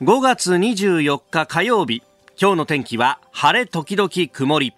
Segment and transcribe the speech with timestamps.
[0.00, 2.04] 5月24日火曜日。
[2.40, 4.72] 今日の天気は晴れ時々曇り。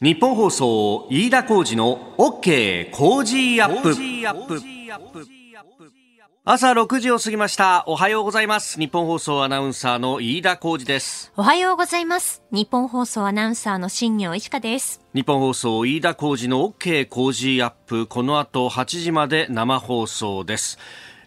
[0.00, 3.94] 日本放送飯田浩二の OK 工事アップ。
[6.44, 7.84] 朝6時を過ぎました。
[7.86, 8.76] おはようございます。
[8.76, 11.32] 日本放送アナウンサーの飯田浩二です。
[11.36, 12.42] おはようございます。
[12.50, 15.00] 日本放送アナウンサーの新業石香です。
[15.14, 18.08] 日本放送飯田浩二の OK 工事アップ。
[18.08, 20.80] この後8時まで生放送です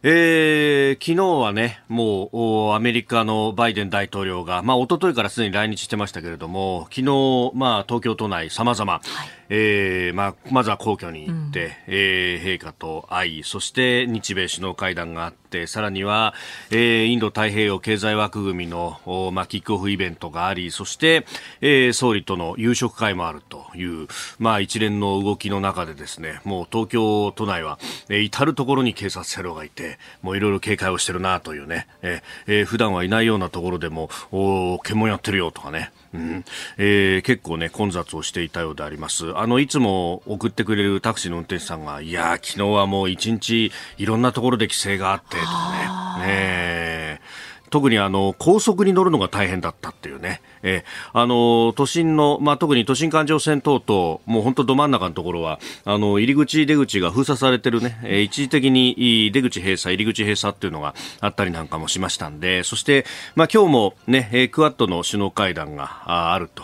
[0.03, 2.29] えー、昨日はね、も
[2.71, 9.01] うアメリカのバイデン大統領が、まあ一昨日からすでに来日してましたけれども、昨日、まあ東京都内様々、はい、
[9.49, 16.33] えー、まあまずは皇居に行って、うん、えー、陛下と会い、そして日米首脳会談があって、さらには、
[16.71, 18.99] えー、インド太平洋経済枠組みの、
[19.33, 21.25] まあキックオフイベントがあり、そして、
[21.61, 24.07] えー、総理との夕食会もあるという、
[24.39, 36.45] まあ一連の動きの中でですね、もう東京都内は、えー、至る所に警察車両がいて、もういろいろ警戒をしてるなというね、えー、普段はいないようなところでも、お検問やってるよとかね、うん
[36.77, 39.37] えー、結構ね、混雑をしていたようであります。
[39.37, 46.27] あの、いつも送ってくれるタクシーの運転手さんが、いや昨日はもう一日いろんなところで規制があって、とかね。
[46.27, 47.21] ね
[47.69, 66.63] 特にあの高速に乗るのが大変だったっていうね、えー、あの都心の、まあ、特に都心環状線等々、もう本当ど真ん中のところは、あの入り口、出口が封鎖されてるね、えー、一時的に出口閉鎖、入り口閉鎖っていうのがあったりなんかもしましたんで、そして、まあ、今日もね、えー、クワッドの首脳会談があると、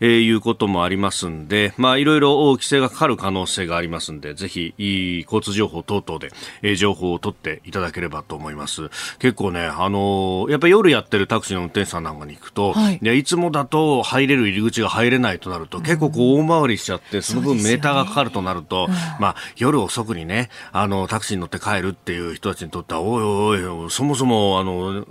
[0.00, 4.74] えー、いうこともありますんで、まあ、いろいろ規制がかかる可能性がありますんで、ぜひ、
[5.24, 8.90] 交通情報等々で、えー、情報を取っていただければと思います。
[9.18, 18.88] 結構ね、あのー、やっぱり夜やってるタクシーの運転手さんなんかに行くと、はい、いつもだと入れる入り口が入れないとなると、結構こう大回りしちゃって、その分メーターがかかるとなると、
[19.20, 23.20] まあ夜遅くにね、あの、タクシーに乗って帰るっていう人たちにとっては、お
[23.56, 25.04] いおい、そもそも、あの、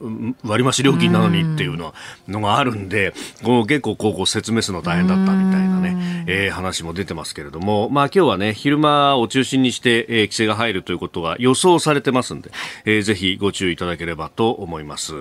[0.43, 1.93] 割増料金なのにっていうの
[2.27, 3.13] のがあるんで、
[3.43, 12.51] こう結構こう説明するの大変だったみたいなね、えー、話も出てますけれども、まあ今日はね、昼間を中心にして、えー、規制が入るということが予想されてますんで、
[12.85, 15.13] えー、ぜひご注意いただければと思います。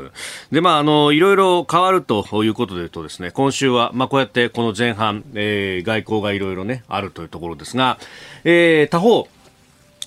[0.51, 7.99] で、まあ、あの、いろいろ変わるということでとですね、今週は、まあ、こうやってこの前半、えー、外交がいろいろね、あるというところですが、
[8.45, 9.29] えー、他方、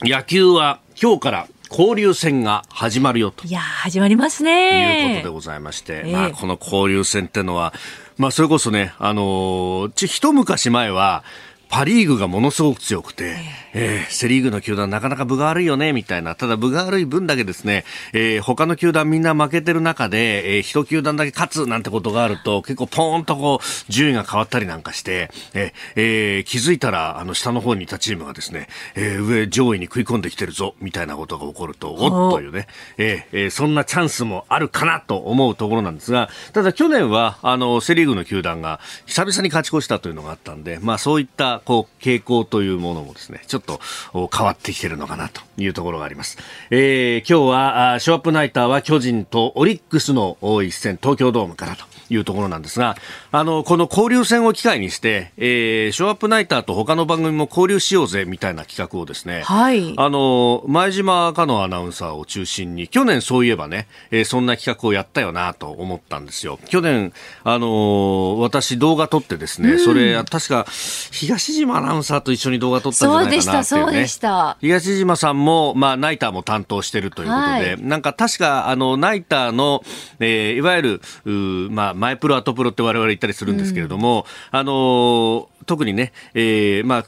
[0.01, 3.45] 野球は今日から交流戦が始まるよと。
[3.45, 5.09] いや、始まりますね。
[5.09, 7.74] いうことでございまして、えー、まあ、この交流戦ってのは、
[8.18, 11.24] まあ、それこそね、あのー、一昔前は、
[11.68, 13.64] パ・リーグがものすごく強くて、えー、
[14.09, 16.36] セ・リーグの球団なかなか分が悪いよね、みたいな。
[16.36, 43.64] ただ分が悪い分だけですね、えー、他の球団みんな負けてる中で、えー、一球団だけ勝つなんてことがあると、結構ポーンとこう、順位が変わったりなんかして、えー、えー、気づいたら、あの、下の方にいたチームがですね、えー、上、上位に食い込んできてるぞ、みたいなことが起こると、おっというね、えー、えー、そんなチャンスもあるかなと思うところなんですが、ただ去年は、あの、セ・リーグの球団が久々に勝ち越したというのがあったんで、まあそういった、こう、傾向というものもですね、ちょっと
[44.13, 46.37] 変わってきてるのかなというところがあります。
[46.69, 51.85] えー、今日は、ショーアップナイターは巨人とオリックスの一戦、東京ドームからと。
[52.09, 52.95] いうところなんですが、
[53.31, 59.93] あの、この交流戦を機会にして、えー、ショーアップナイターと他の番組も交流しようぜみたいな企画をですね、はい。
[59.97, 66.59] あの、前島かのアナウンサーを中心に、去年そういえばね、えー、そんな企画をやったよなと思ったんですよ。
[66.67, 70.65] 去年、あの私動画撮ってですね、うん、それ、確か、
[71.11, 74.57] 東島アナウンサーと一緒に動画撮ったんじゃないかなっていう、ね、そうでした。
[74.61, 79.83] 東島さんも、まあ、ナイターも担当してるということで、はい、なんか確か、あの、ナイターの、
[80.19, 87.05] えー、いわゆる、まあ、前プロ、後プロって我々言ったりするんですけれども、うん、あの特にね、えー、まあ、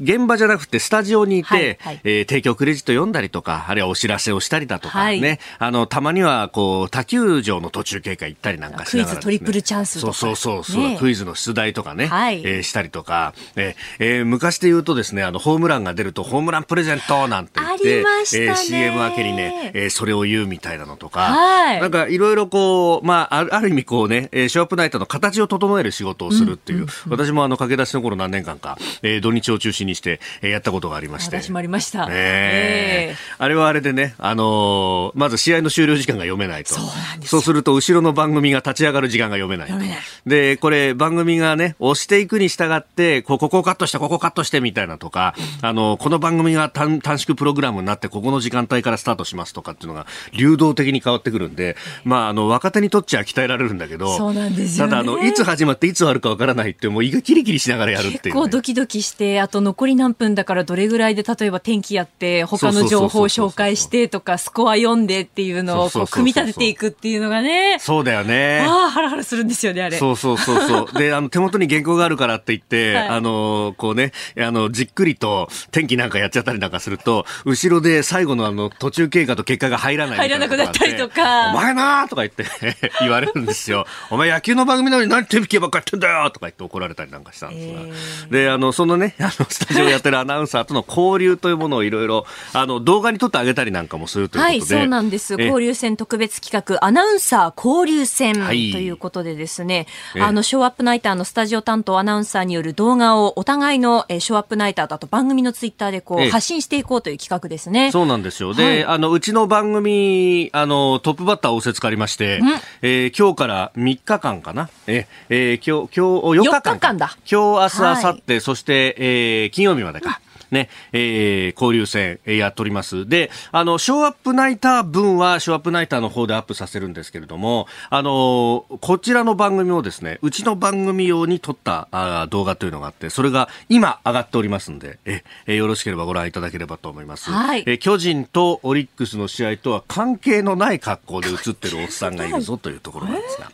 [0.00, 10.12] 現場じゃなくてスタジオにいて、はいはい、えー、提供クレジット読んだりとか、あるいはお知らせをしたりだとかね、はい、あの、たまには、こう、他球場の途中経過行ったりなんかしながら、ね、クイズトリプルチャンスとか。
[10.12, 31.40] そうそうそう、ね、クイズの出題とかね、はい、えー、したりとか、えー、えー、昔で言うとですね、あの、ホームランが出るとホームランプレゼントなんて言って、えー、CM 明けにね、えー、それを言うみたいなのとか、はい、なんかいろいろこう、まあ、ある意味こうね、ショーアップナイトの形を整える仕事をするっていう、うんうんうん、私もあの、駆け出しの頃何年間か、えー、土日を中心にして、えー、やったことがありまして。
[31.40, 32.08] 私もありました。
[32.10, 36.74] えー、あれはあれでね、あのー、まず試合の終了時間が読めないと。
[36.74, 36.84] そう
[37.24, 39.68] そうすると、後ろの番組が立ち上がる時間が読めない。
[39.68, 40.02] 読めない。
[40.26, 67.78] で、これ、番組がね、押していくに従って、ここ、ここカットして、ここカットしてみたいなとか、あの、この番組が短短縮プログラムになって、ここの時間帯からスタートしますとかっていうのが、流動的に変わってくるんで、まあ、あの、若手にとっちゃ鍛えられるんだけど、そうなんですよ、ね、ただ、あの、いつ始まっていつ終わるかわからないって、もう胃がキリキリしながらやるっていう、ね、結構ドキドキして、あと残り何分だからどれぐらいで例えば天気やって他の情報を紹介してとかスコア読んでっていうのをこう組み立てていくっていうのがね。
[67.80, 68.64] そうだよね。
[68.66, 69.98] ああハラハラするんですよねあれ。
[69.98, 70.98] そうそうそうそう。
[70.98, 81.50] であの手元に原稿があるからって言って、 はい、あのこうねあのじっくりと天気なんかやっちゃったりなんかすると後ろで最後のあの途中経過と結果が入らない入らなくなったりとか。
[81.50, 82.46] お前なーとか言って
[83.00, 83.86] 言われるんですよ。
[84.10, 95.34] お前野球の番組なのに何天気ばっかやってんだよとか言って怒られたりなんかしたんですが、えー、であのそのねあのスタジオやってるアナウンサーとの交流というものをいろいろあの動画に撮ってあげたりなんかもするということで、はい、そうなんです。
[95.34, 107.90] 交流戦特別企画アナウンサー交流戦ということでですね、はい、あのショーアップナイターのスタジオ担当アナウンサーによる動画をお互いのショーアップナイターとあと番組のツイッターでこう発信していこうという企画ですね。
[107.92, 108.54] そうなんですよ。
[108.54, 112.40] で、はい、あのうちの番組あのトップバッターを仰せつかりまして、
[112.82, 114.68] えー、今日から3日間かな。
[114.86, 117.16] ええー、今日今日4日間日間だ。
[117.30, 120.20] 今日明日明後日、そして、えー、金曜日までか。
[120.54, 123.06] ね、えー、交流戦、えー、やっております。
[123.08, 137.30] で、あの、ショーアップナイター分は、ショーアップナイターの方でアップさせるんですけれども、あのこちらの番組をですね、うちの番組用に撮ったあ動画というのがあって、それが今上がっておりますんで、え、えよろしければご覧いただければと思います。
[137.30, 143.50] はい、え巨人とオリックスの試合とは関係のない格好で映ってるおっさんがいるぞというところなんですが。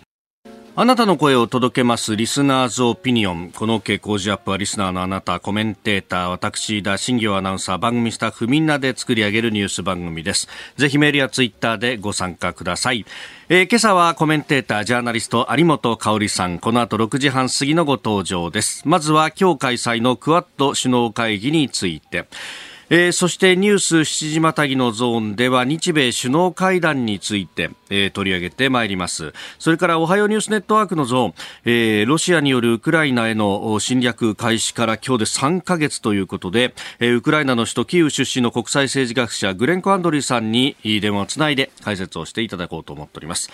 [0.77, 3.51] あなたの声を届けますリスナーズオピニオン。
[3.51, 10.47] この OK 工事アップはリスナーのあなた、コメンテーター、私、田新行アナウンサー、番組スタッフみんなで作り上げるニュース番組です。
[10.77, 13.05] ぜひメールやツイッターでご参加ください。
[13.49, 16.61] えー、今朝はコメンテーター、ジャーナリスト、有本香里さん。
[16.61, 18.83] この後6時半過ぎのご登場です。
[18.87, 22.27] まずは今日開催のクワッド首脳会議について。
[22.93, 29.33] えー、そしてニュース7時またぎのゾーンでは日米首脳会談について、えー、取り上げてまいります。
[29.61, 31.35] それからおはようニュースネットワークのゾーン、
[31.67, 43.51] えー、ロシアによるウクライナへの侵略開始から今日で3ヶ月ということで、えー、ウクライナの首都キーウ出身の国際政治学者グレンコ・アンドリーさんに電話をつないで解説をしていただこうと思っております、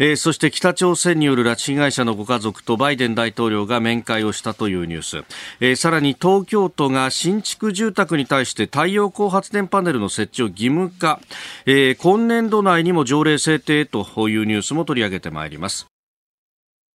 [0.00, 5.24] えー、そして北朝鮮による拉致被害者のご家族とバイデン大統領が面会をしたというニュース、
[5.60, 11.20] えー、さらに東京都が新築住宅に対して太陽光発電パネルの設置を義務化、
[11.66, 15.86] えー、今年度内にも条例制定というニュースも取り上げてまいります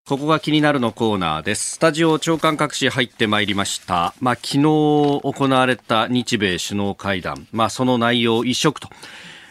[0.08, 1.74] ここが気になるのコーナーです。
[1.74, 4.14] スタジオ長官各市入ってまいりました。
[4.20, 7.48] まあ、昨日行われた日米首脳会談。
[7.52, 8.88] まあ、その内容一色と。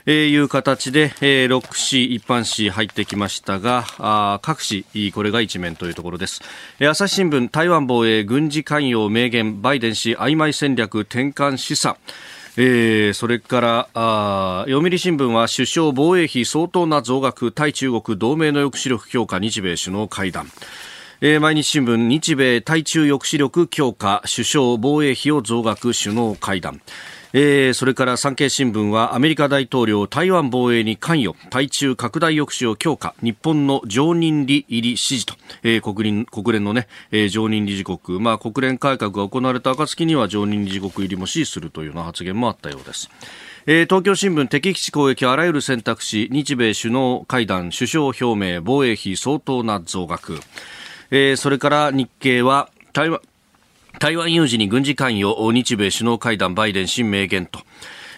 [0.06, 6.42] え、いう形で、えー、6紙、一般紙入ってきましたが、あ各紙、これが一面というところです。
[6.78, 11.96] えー、朝日新聞、台湾防衛軍事関与明言、バイデン氏曖昧戦略転換示唆。
[12.56, 20.46] えー、それからあ読売新聞は首相防衛費相当な増額対中国同盟の抑止力強化日米首脳会談
[21.20, 26.80] えー、毎日新聞日米対中抑止力強化首相防衛費を増額首脳会談
[27.36, 35.34] えー、それから産経新聞はアメリカ大統領台湾防衛に関与対中拡大抑止を強化日本の常任理入り支持と、
[35.64, 43.10] えー、国連国連のね、えー、常任理事国、まあ、国連改革が行われた暁には常任理事国入りも支持するというような発言もあったようです。
[43.66, 50.38] えー、東京新聞敵基地攻撃あらゆる選択肢日米首脳会談首相表明防衛費相当な増額、
[51.10, 53.20] えー、それから日経は台湾
[53.98, 57.60] 台湾有事に軍事関与日米首脳会談バイデン新名言と。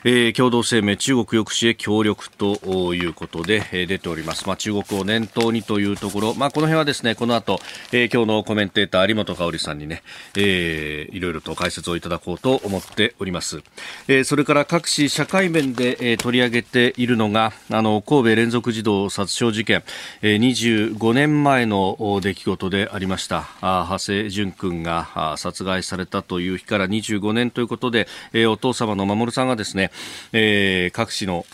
[0.04, 4.46] えー、共同声明中国抑止へ協力ということで、えー、出ております。
[4.46, 7.60] まあ、中国を念頭にというところ、まあ、この辺はですね、この後、
[7.92, 10.02] えー、今日のコメンテーター有本香里さんにね、
[10.36, 13.62] えー、いろいろと解説をいただこうと思っております。
[14.08, 19.82] えー、それから各紙社会面で、えー、取り上げているのが、あの、神戸連続児童殺傷事件、
[20.22, 23.48] えー、25年前の出来事でありました。
[23.60, 29.90] あ長谷淳君が殺害されたという日から25年ということで、えー、お父様の守さんがですね、
[30.32, 31.44] えー、各紙の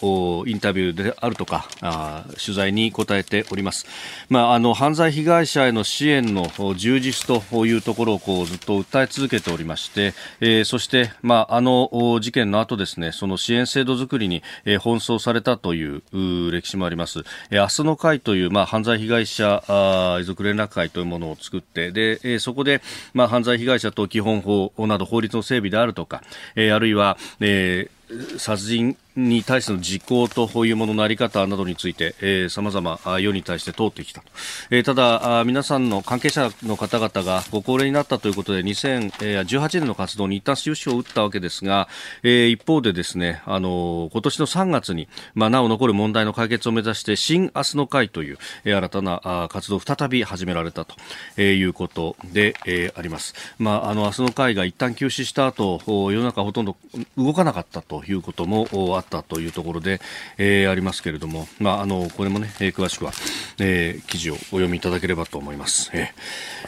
[0.47, 3.87] インタビューであるとかあ取材に答えております、
[4.29, 16.03] まあ、あの犯罪被害者への支援の充実というところをこうずっと訴え続けておりまして、えー、そして、まあ、あの事件の後ですねその支援制度づくりに、えー、奔走されたという
[16.51, 17.21] 歴史もあります、
[17.51, 22.83] えー、明日の会という、まあ、犯罪被害者あ遺族連絡会というものを作ってで、えー、そこで、
[23.15, 26.23] まあ、犯罪被害者等基本法など法律の整備であるとか、
[26.57, 28.02] えー、あるいは、えー
[28.39, 34.23] 殺人に対しての実行というもののあり方などについてさまざま世に対して通ってきた、
[34.71, 41.89] えー、ただ皆さんの関係者の方々がご高齢になったということで2018年の活動に一旦終止を打ったわけですが、
[42.23, 50.95] えー、一方でですねあの今年の3月に、まあ、なお残る問題の解決を目指して新明日の会という、えー、新たな活動を再び始められたと、
[51.37, 53.35] えー、いうことで、えー、あります。
[53.59, 56.77] まあ、あの明日の会が一旦休止した後世の中ほとんど
[57.17, 58.67] 動かなかったということも
[58.99, 60.01] あったというところで、
[60.39, 63.13] えー、ありますけれども、まあ、あのこれもね、えー、詳しくは、
[63.61, 65.91] えー、記事をお読みいただければと思います。
[65.93, 66.13] え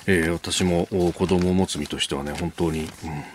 [0.06, 2.88] ーえー、私も子供を持つ身としてはね、本当に、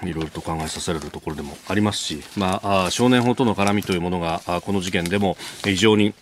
[0.03, 6.13] うん、いろいろと考えさせられるところでもありますし、まあ、あ少年法との絡みというものがこの事件でも非常に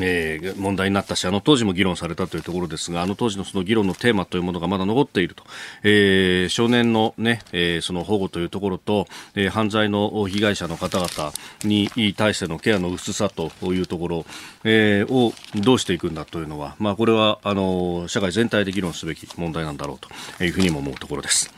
[0.00, 5.44] えー、問題になったし、あの当時も議論されたというところですが、あの当時のその議論のテーマというものがまだ残っていると、
[5.82, 11.32] えー、少年のね、えー、その保護というところと、えー、犯罪の被害者の方々
[11.64, 14.26] に対してのケアの薄さというところ、
[14.64, 19.98] えー、をどうしていくんだというのは、まあ、これはあの社会全体で議論すべき問題なんだろう
[20.38, 21.52] というふうにも思うところです。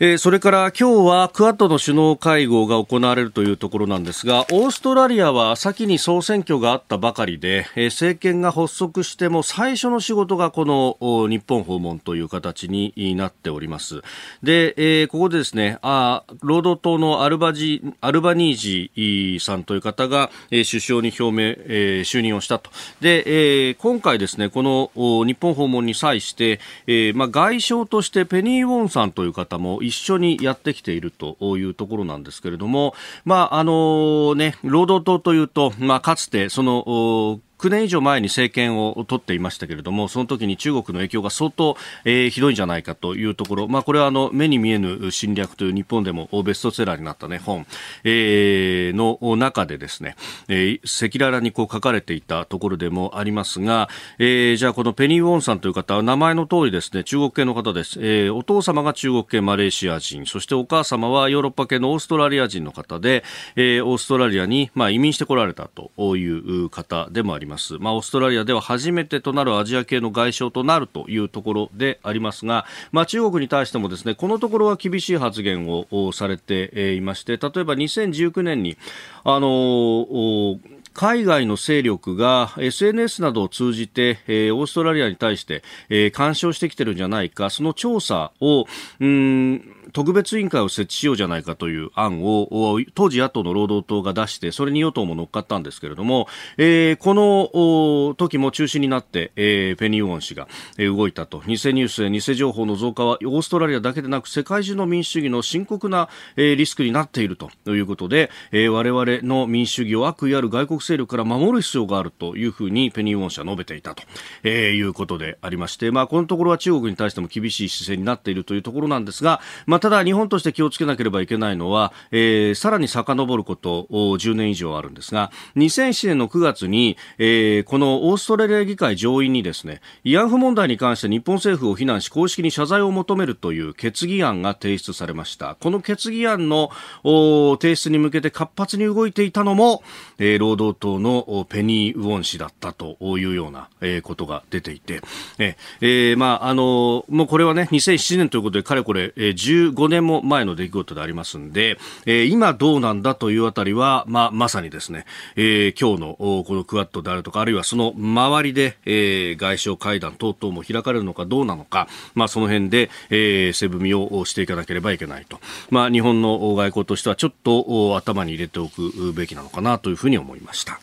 [0.00, 14.02] えー、それから今日はクアッドの首脳会合が行われるというところなんですがオーストラリアは先に総選挙があったばかりで、えー、政権が発足しても最初の仕事がこの日本訪問という形になっております。
[14.42, 22.72] で、えー、ここでですねあ労働党のアルバジアルバニージさんという方が、えー、首相に表明、えー、就任をしたと。
[23.00, 23.22] で、
[23.68, 24.90] えー、今回ですねこの
[25.24, 26.58] 日本訪問に際して、
[26.88, 47.66] えーまあ、外相としてペニー・ウォンさんという方も一緒にやってきているというところなんですけれども、まあ、あのね、労働党というと、まあ、かつてその9年以上前に政権を取っていましたけれどもその時に中国の影響が相当、えー、ひどいんじゃないかというところ、まあ、これはあの目に見えぬ侵略という日本でもベストセラーになった、ね、本、
[48.04, 50.16] えー、の中でですね
[50.48, 63.24] 赤裸々にこう書かれていたところでもありますが、えー、じゃあこのペニー・ウォンさんという方は名前の通りですね中国系の方です、えー、お父様が中国系マレーシア人そしてお母様はヨーロッパ系のオーストラリア人の方で、
[63.56, 67.43] えー、オーストラリアに、まあ、移民してこられたという方でもあります。
[67.46, 67.78] ます。
[67.78, 78.76] まあ、オーストラリアでは初めてとなるアジア系の外相となるというところでありますが、まあ、中国に対してもですね、このところは厳しい発言をされていまして、例えば2019年に、
[79.24, 80.58] あの
[80.94, 88.66] 海外の勢力が SNS などを通じて、えー、オーストラリアに対して、えー、干渉してきてるんじゃないか、その調査を、
[89.00, 100.48] うん特別委員会を設置しようじゃないかという案を当時野党の労働党が出してそれに与党も乗っかったんですけれども、えー、この時も中心になって、えー、ペニー・ウォン氏が、
[100.78, 101.38] 動いたと。
[101.46, 114.02] 偽ニュースや偽情報の増加はオーストラリアだけでなく世界中の民主主義の深刻な、えー、リスクになっているということで、えー、我々の民主主義を悪意ある外国勢力から守る必要があるというふうにペニー・ウォン氏は述べていたと、
[114.42, 135.56] えー、いうことでありまして、まあ、このところは中国に対しても厳しい姿勢になっているというところなんですが、まあ、ただ日本として気をつけなければいけないのは、えー、さらに遡ること10年以上あるんですが2007年の9月に、えー、このオーストラリア議会上院にですね慰安婦問題に関して日本政府を非難し公式に謝罪を求めるという決議案が提出されました。
[135.56, 136.70] この決議案の
[137.02, 139.82] 提出に向けて活発に動いていたのも、
[140.16, 145.02] えー、労働党のペニー・ウォン氏だったというような、えー、ことが出ていて、
[145.38, 149.34] えーまああのもうこれはね2007年ということでかれこれ、えー、
[149.74, 155.04] 15年も前の出来事でありますんで、えー、今どうなんだというあたりは、まあ、まさにですね、
[155.36, 165.40] えー、今日のこのクワッドであるとか、あるいはその周りで、えー、外相会談等々も開かれるのかどうなのか、まあ、その辺で、えー、背踏みをしていかなければいけないと。
[165.70, 170.80] まあ、日本の外交としてはちょっと頭に入れておくべきなのかなというふうに思いました。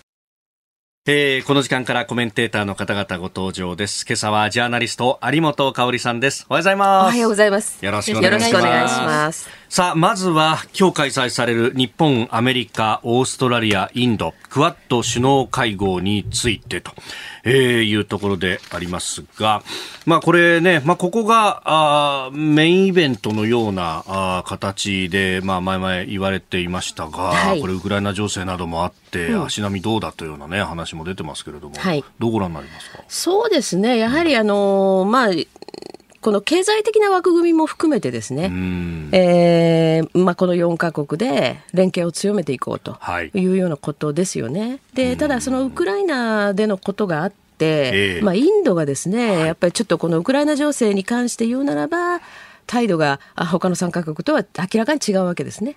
[1.08, 4.06] えー、この時間からコメンテーターの方々ご登場です。
[4.08, 6.46] 今朝はジャーナリスト有本香里さんです。
[6.48, 7.06] おはようございます。
[7.06, 7.84] おはようございます。
[7.84, 9.50] よろしくお願いします。
[9.68, 16.92] さあ、まずは今日開催される日本、アメリカ、オーストラリア、インド、クワッド首脳会合についてと、
[17.44, 19.64] えー、いうところでありますが、
[20.06, 33.04] まあこれね、まあここがあメインイベントのようなあ形で、まあ前々言われていましたが、はい、これウクライナ情勢などもあって、うん、足並みどうだというようなね、話も出てますけれども、はい、どうご覧になりますか？
[33.08, 35.30] そうですね、やはりあのー、まあ、
[36.22, 38.52] この経済的な枠組みも含めてですね、
[39.12, 42.98] えーまあ、この4か国で連携を強めていこうと
[43.34, 43.48] い。
[43.48, 44.80] うようなことですよね。
[44.94, 52.22] でただ、そのウクライナでのことがあって、えー、まあ、インドがですね、やっぱりちょっとこのウクライナ情勢に関して言うならば、
[52.72, 55.76] 態度が他の参加国とは明らかに違うわけですね。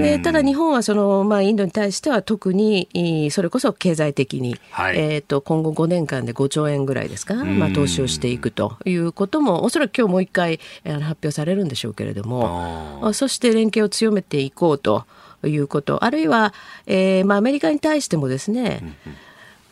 [0.00, 10.94] でただ日本はその、まあ、インドに対しては特にそれこそ経済的に、はい、えーと、今後5年間で5兆円ぐらいですか、まあ、投資をしていくということもおそらく今日もう一回発
[11.24, 15.06] 表されるんでしょうけれどもそして連携を強めていこうと
[15.42, 16.54] いうことあるいは、
[16.86, 18.94] えーまあ、アメリカに対してもですね、うんうん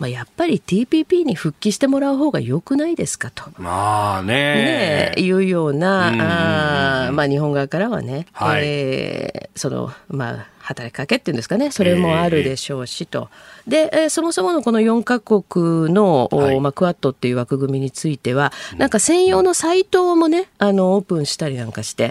[0.02, 3.44] まあ、やっぱり TPP に復帰してもらう方がよくないですかと。
[3.56, 5.12] まあね。
[5.14, 13.28] ねいうような、あまあ、日本側からはね、はい、えー、その、まあ、働きかけっていうんですかね、それもあるでしょうしと。
[13.68, 22.06] えー、で、えー、そもそものこの4か国の、はい、まあ、クワッドっていう枠組みについては、なんか専用のサイトもね、あの、オープンしたりなんかして。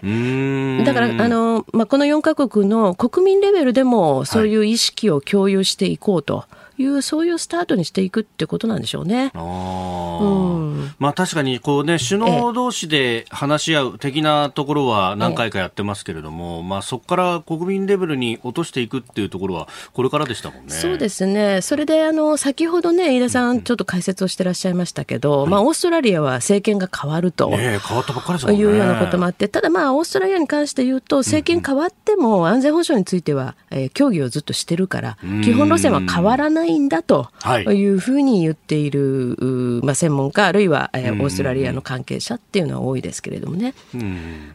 [0.86, 6.38] だから、あの、まあ、この4か国の国民レベルでも、そういう意識を共有していこうと。
[6.38, 9.31] はいいうそういうスタートにしていくってことなんでしょうね。
[9.33, 20.71] あうん、まあ確かにこうね首脳同士で話し合う的なところは何回かやってますけれども、まあそこから国民レベルに落としていくっていうところはこれからでしたもんね。
[20.71, 21.61] そうですね。
[21.61, 28.61] それであの先ほどね飯田さんちょっと解説をしてらっしゃいましたけど、うん、まあオーストラリアは政権が変わると、ね、変わったばっかりですもんね。
[28.61, 37.30] いうようなこともあって、ただまあオーストラリアに関して言うと政権変わっても安全保障については、えー、協議をずっとしてるから基本路線は変わらないんだと。
[37.72, 39.38] いうふうに言っている、
[39.84, 43.74] まあ、専門家あるいは、えー、オーストラリアの関係者っていうのは多いですけれどもね。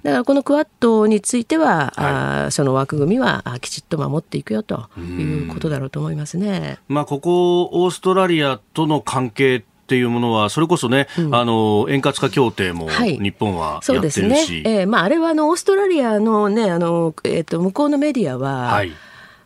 [0.02, 6.78] だからこのクワッドについては、はい、あその枠組みはきちっと守っていくよということだろうと思いますね。
[6.88, 9.56] まあ、ここオーストラリアとの関係
[9.86, 14.62] っていうものは、それこそね、うん、あの円滑化協定も日本はやってるし、はい、そうですね。
[14.64, 18.72] えー、まああれはあのオーストラリアのねあのえっ、ー、と向こうのメディアは。
[18.72, 18.92] はい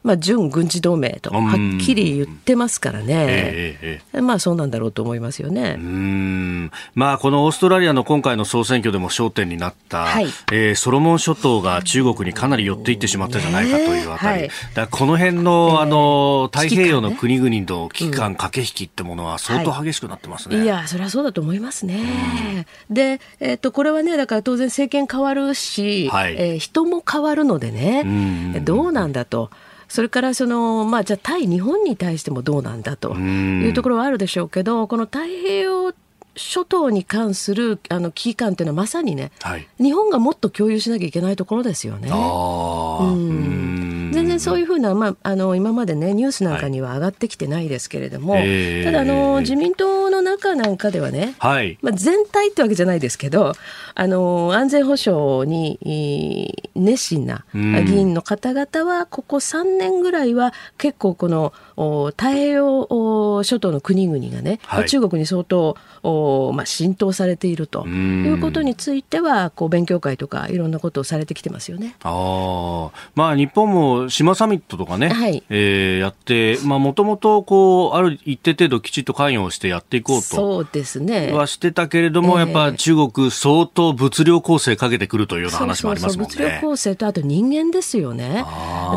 [0.03, 3.07] まあ、準軍事同盟とはっきり言ってますからね、
[3.83, 5.77] えー、まあそうなんだろうと思いますよね。
[5.79, 6.71] うん。
[6.95, 20.57] まあ、このオーストラリアの今回の総選挙でも焦点になった、はい、えー、ソロモン諸島が中国にかなり寄っていってしまったじゃないかというあたり、ねはい、この辺のあの太平洋の国々の危機感、駆け引きってものは相当激しくなってますね。
[20.57, 22.67] はい、いやそれはそうだと思いますね。
[22.89, 28.61] で、えー、っとこれはねだから当然政権変わるし、はい、えー、人も変わるのでね。
[28.65, 29.51] どうなんだと。
[29.91, 35.93] それからその、まあ、じゃあ対日本に対してもどうなんだというところはあるでしょうけど、この太平洋
[36.37, 42.09] 諸島に関するあの危機感というのはまさにね、はい、日本がもっと共有しなきゃいけないところですよね。
[42.09, 44.11] うん。
[44.13, 53.55] 全然そういうふうな、まあ、あの今までねニュースなんかには上がってきてないですけれども、はい、ただあの自民党の中なんかではね、はい、まあ、全体ってわけじゃないですけど
[53.95, 61.53] あの安全保障に熱心な議員の方々はここ3年ぐらいは結構この
[62.11, 71.95] 太平洋諸島の国々がね、はい、中国に相当まあ、浸透されているということについてはこう勉強会とかいろんなことをされてきてますよね。
[72.03, 75.43] あ、まあ、日本も島サミットとかね、はい。
[75.51, 81.33] えー、やってもともとある一定程度きちっと関与をしてやっていこうとそうですね。
[81.33, 86.31] はしてたけれども、えー、やっぱ中国相当物量構成かけてくるというような話もありますもんね。
[86.31, 88.45] そうそうそう物量構成とあと人間ですよね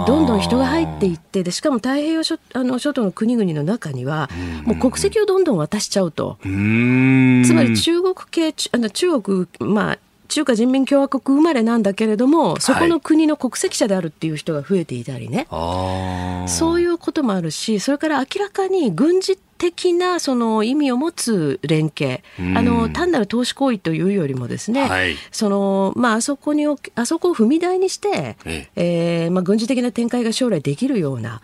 [0.08, 4.30] どんどん人が入っていってでしかも太平洋諸あの諸島の国々の中には
[4.66, 6.38] もう国籍をどんどん渡しちゃうと。
[6.42, 10.00] うつまり中国系あの中国まあ
[10.34, 22.22] 中華人民共和国生まれなんだけれどもそこの国の国籍者であるっていう人が増えていたりね、はい、そういうこともあるしそれから明らかに軍事って的なその意味を持つ連携、
[22.54, 29.28] あの単なる投資行為というよりもですね、はい、そのまああそこにあそこを踏み台にして、ええ。
[29.30, 31.42] ー、まあ軍事的な展開が将来できるような、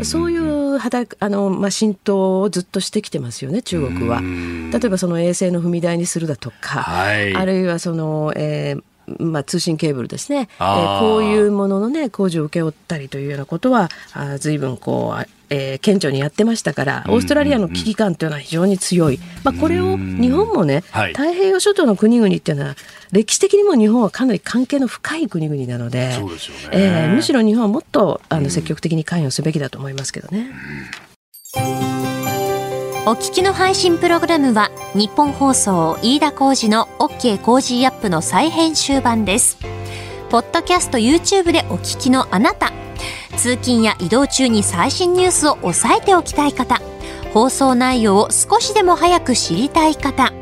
[0.00, 4.22] うそういう働くあのまあ浸透をずっとしてきてますよね中国は。
[4.22, 8.82] 例えばその衛星の踏み台にするだとか、はい、あるいはその、えー
[9.18, 22.74] まあ、通信ケーブルですね、えー、こういうものの、ね、工事を請け負ったりというようなことはあ随分こう、えー、顕著にやってましたからオーストラリアの危機感というのは非常に強い、まあ、これを日本もね、はい、太平洋諸島の国々っていうのは
[23.12, 26.18] 歴史的にも日本はかなり関係の深い国々なので
[26.72, 30.50] えー、むしろ日本はもっとあの積極的に関与すべきだと思いますけどね。
[33.06, 39.56] お聞きの配信プログラムは日本放送飯田浩二の OK コージーアップの再編集版です。
[40.28, 42.70] ポッドキャスト YouTube でお聞きのあなた、
[43.36, 46.82] 通勤や移動中に最新ニュースを押さえておきたい方、
[47.32, 50.32] 放送内容を少しでも早く知りたい方、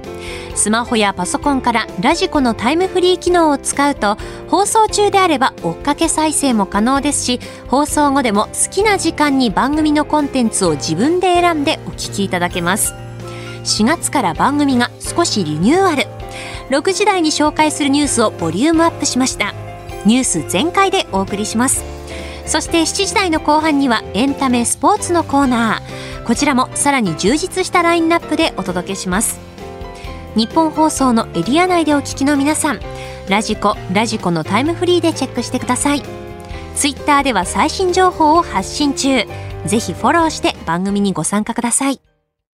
[0.57, 4.17] スマホやパソコンからラジコのタイムフリー機能を使うと
[4.49, 12.95] 放送中であれば追っかけ再生も可能ですし放送後でも好きな時間に番組のコンテンツを自分で選んでお聞きいただけます。
[13.67, 16.05] 4月から番組が少しリニューアル。
[16.71, 19.55] 6時台に紹介するニュースをボリュームアップしました。
[20.05, 21.85] ニュース全開でお送りします。
[22.47, 26.25] そして7時台の後半にはエンタメスポーツのコーナー。
[26.25, 29.46] こちらもさらに充実したラインナップでお届けします。
[30.37, 32.81] 日本放送のエリア内でお聞きの皆さん
[33.31, 36.03] ラジコラジコのタイムフリーでチェックしてください。
[36.75, 39.25] ツイッターでは最新情報を発信中。
[39.65, 42.03] ぜひフォローして番組にご参加ください。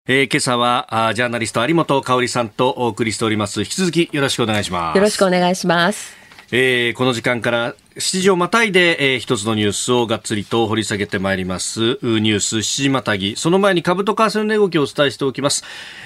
[0.07, 3.61] えー、今朝はあジャーナリスト有本香里さんとお送りしております。
[3.61, 4.95] 引き続きよろしくお願いします。
[4.97, 6.15] よろしくお願いします。
[6.51, 11.81] えー、この時間から7時をまたいで、えー、一つのニュースをがっつりと掘り下げてまいります。
[11.81, 13.35] ニュース7時またぎ。
[13.35, 15.65] その前に株と為替の値動きをお伝えしておきます。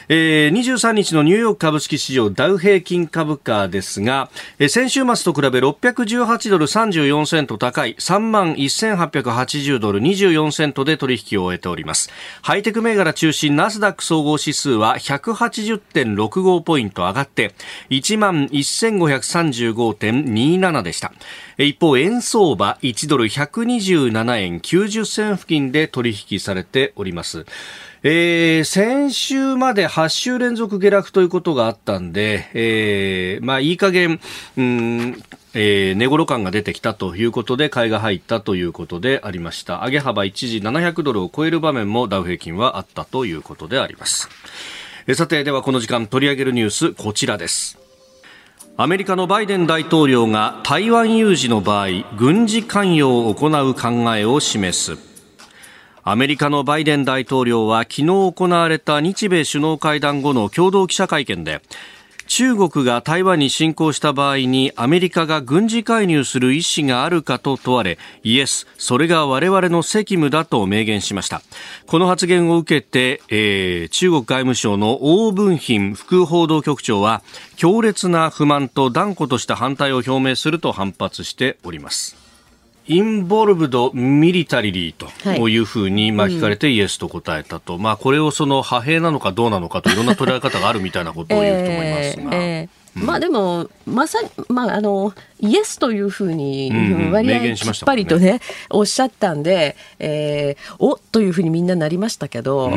[0.10, 12.10] えー、23日のニューヨーク株式市場ダウ平均株価ですが、えー、先週末と比べ618ドル34セント高い3万1880ドル24セントで取引を終えております。
[12.42, 17.54] ハイテク銘柄中心ナスダック総合指数は180.65ポイント上がって
[17.92, 21.14] 1万1535.27でした。
[21.58, 27.46] 一方、円相場1ドル127円90銭付近で取引されております。
[28.04, 34.20] えー、先週まで8週連続下落ということがあったんで、えー、まあいい加減、
[34.58, 35.24] うん、
[35.56, 39.80] えー、値頃感が出てきたということで買いが入ったということでありました。
[39.86, 44.30] 上げ幅一時700ドルを超える場面もダウ平均はあったということであります、
[45.08, 47.85] え、さてではこの時間取り上げるニュースこちらです。
[48.78, 54.98] アメリカのバイデン大統領が台湾有事の場合軍事関与を行う考えを示す。
[56.04, 61.62] アメリカのバイデン大統領は昨日行われた日米首脳会談後の共同記者会見で
[62.28, 71.42] 中国が台湾に侵攻した場合にアメリカが軍事介入する意思があるかと問われイエスそれが我々の責務だと明言しました。
[71.88, 77.22] この発言を受けて、えー、中国外務省の王文賓副報道局長は
[77.56, 82.25] 強烈な不満と断固とした反対を表明すると反発しております。
[82.88, 85.08] インボルブド・ミリタリリーと
[85.48, 85.58] い。
[85.58, 92.24] うふうに、まあ聞かれてイエスと答えたと、まあこれをその派兵なのかどうなのかといろんな捉え方があるみたいなことを言うと思いますが。
[92.24, 96.72] えーえーまあでも、まさに、まああの、イエスというふうに
[97.12, 102.72] 割合きっぱりとね、おっしゃったんで、えー、おというふうにみんななりましたけど、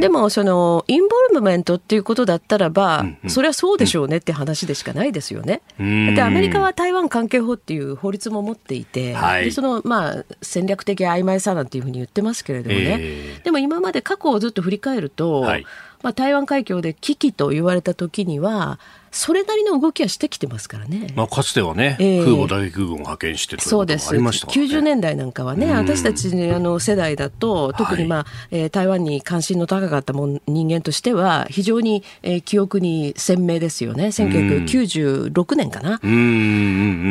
[0.00, 5.62] でもそのインボルブメントっていうことだったらば、それはそうでしょうねって話でしかないですよね。
[5.78, 15.66] でアメリカは台湾関係法っていう法律も持っていて、はい、でそのまあ戦略的曖昧さなんていうふうに言ってますけれどもね、えー、でも今まで過去をずっと振り返ると、はい、
[16.02, 18.78] まあ、台湾海峡で危機と言われた時には
[19.16, 21.10] それなりの動きはしてきてますからね。
[21.16, 24.66] まあ、かつてはね、えー、空母打撃軍を派遣してということもありましたからね。
[24.66, 34.08] 90年代なんかはね、私たちあの世代だと、特に、まあ、はい、えー、台湾に関心の高かったもん人間としては、非常に、えー、記憶に鮮明ですよね。
[34.08, 35.98] 1996年かな。
[36.02, 36.22] うんうんう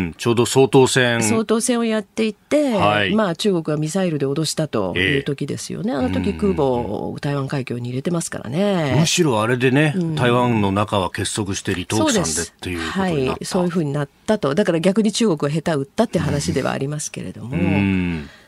[0.09, 1.23] ん、ちょうど総統選。
[1.23, 5.91] 総統選をやっていて、はい、まあ、中国はミサイルで脅したという時ですよね。
[5.91, 8.95] えー、あの時空母を台湾海峡に入れてますからね。
[8.99, 14.55] むしろあれでね、台湾の中は結束して離島さんでっていうはい、そういうふうになったと。
[14.55, 17.55] だから逆に中国は下手打ったって話ではありますけれども。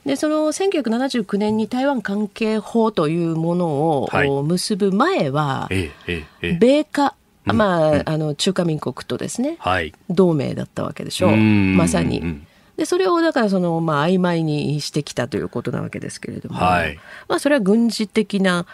[0.05, 5.69] でその1979年に台湾関係法というものを結ぶ前は、
[6.41, 11.37] 米価まあ、あの中華民国とですね、はい、同盟だったわけでしょう。
[11.37, 12.41] まさに。
[12.77, 18.67] でそれをだからその、まあ曖昧にしてきたということなわけですけれども、はい、まあ、それは軍事的な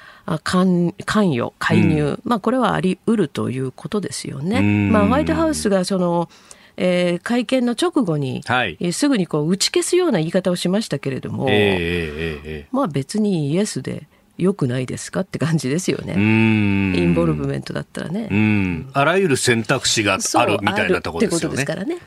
[0.43, 4.61] 関関与介入、うん、まあ、これはあり得るということですよね。
[4.61, 6.29] まあ、ホワイトハウスがその
[6.75, 16.13] えー、会見の直後に、はい、えー、すぐにこう打ち消すような言い方をしましたけれども、えーえー、まあ別にイエスでよくないですかって感じですよね。
[16.13, 18.85] インボルブメントだったらね。
[18.93, 21.63] あらゆる選択肢があるみたいなところですよね。
[21.63, 21.97] ってことですからね。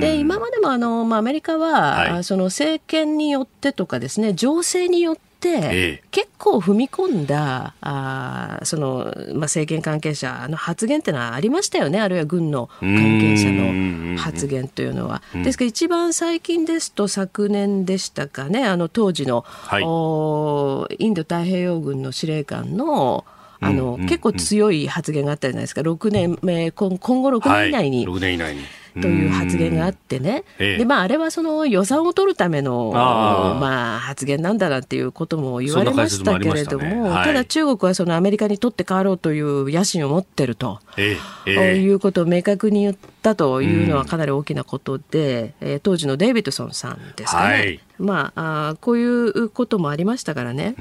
[0.00, 5.25] で今までもあの、まあ、アメリカは、はい、その政権によってとかですね情勢によって、
[6.10, 12.00] 結構踏み込んだあその、まあ、政権関係者の発言っていうのはありましたよね。
[12.00, 15.22] あるいは軍の関係者の発言というのは。
[15.34, 18.64] ですから一番最近ですと昨年でしたかね。
[18.64, 23.24] あの当時の、はい、おインド太平洋軍の司令官の
[23.58, 25.80] あの、結構強い発言があったじゃないですか。
[25.80, 28.06] 6年目今後6年以内に。
[28.06, 28.60] はい、6年以内に
[29.00, 50.74] という発言があってね、でまあ、あれはその予算を取るためのまあ、発言なんだなっていうことも言われましたけれども、ねはい、ただ中国はそのアメリカにとって変わろうという野心を持ってると、ええいうことを明確に言ったというのはかなり大きなことで、え当時のデイビッドソンさんですかね、はい、まあ、あこういうこともありましたからね。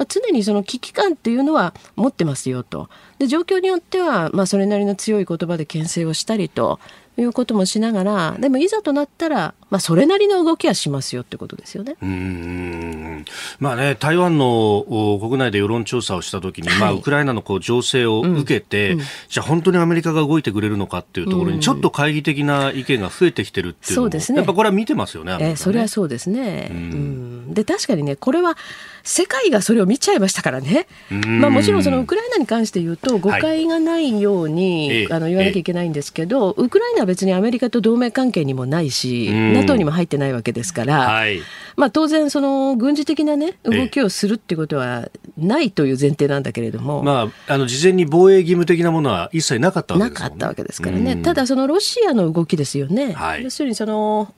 [0.00, 2.88] まあ、常にその危機感っていうのは持ってますよと。
[3.18, 6.80] で状況によっては、まあ、それなりの強い言葉で牽制をしたりと
[7.18, 11.96] いうこともしながらでもいざとなったら、まあ、それなりの動きはしますよってことですよね。
[12.02, 13.24] うん
[13.58, 14.84] まあね、台湾の
[15.20, 25.50] 国内で世論調査をしたときに、はい、まあ、ウクライナのこう情勢を受けて、うんうん、じゃあ本当にアメリカが動いてくれるのかっていうところに、ちょっと懐疑的な意見が増えてきてるっていうのも、そうですね、やっぱこれは見てますよね、ね。
[25.50, 26.68] えー、それはそうですね。
[26.70, 28.56] うん、で確かにねこれは
[29.02, 41.40] 世界がそれを見ちゃいましたからね、まあ、もちろんそのウクライナに関して言うと、誤解がないように、はい、あの言わなきゃいけないんですけど、ウクライナは別にアメリカと同盟関係にもないし、NATO にも入ってないわけですから、はい、
[41.74, 54.32] まあ、当然、その軍事的な、ね、動きをするっていうことはないという前提なんだけれども、まあ、あの事前に防衛義務的なものは一切なかったわけです、ね、なかったわけですからね、ただ、そのロシアの動きですよね、はい、要するにその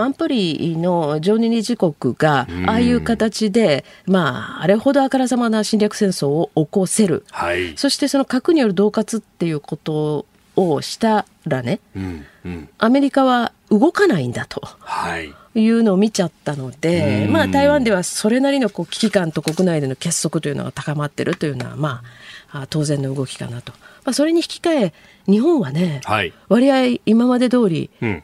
[0.00, 10.24] 安保理の常任理事国が、ああいう形で、まあ、あれほどあからさまな侵略戦争を起こせる、はい、そしてその核による恫喝っていうこと
[10.56, 14.60] をしたらね、うんうん、アメリカは動かないんだと。
[14.80, 15.32] はい。
[15.56, 22.02] いうのを見ちゃったので、まあ、台湾ではそれなりのこう危機感と国内での結束というのが高まってるというのは、ま
[22.50, 23.72] あ、当然の動きかなと。
[24.04, 24.92] まあ、それに引き換え、
[25.28, 28.22] 日本はね、はい、割合今まで通り、うん。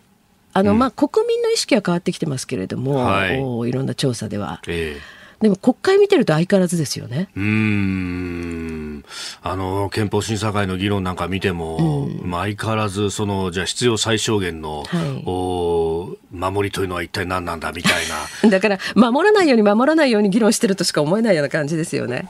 [0.52, 3.38] あの、まあ、国民の意識は変わってきてますけれども、はい、
[3.68, 4.60] いろんな調査では。
[4.66, 7.30] えーでも国会見てると相変わらずですよね。
[7.34, 9.04] うん。
[9.42, 18.04] あの、憲法審査会の議論なんか見ても、うん、まあ相変わらず、その、じゃあ必要最小限の、はい、お守りというのは一体何なんだみたい
[18.42, 18.50] な。
[18.50, 22.28] だから、守らないように守らないように議論してるとしか思えないような感じですよね。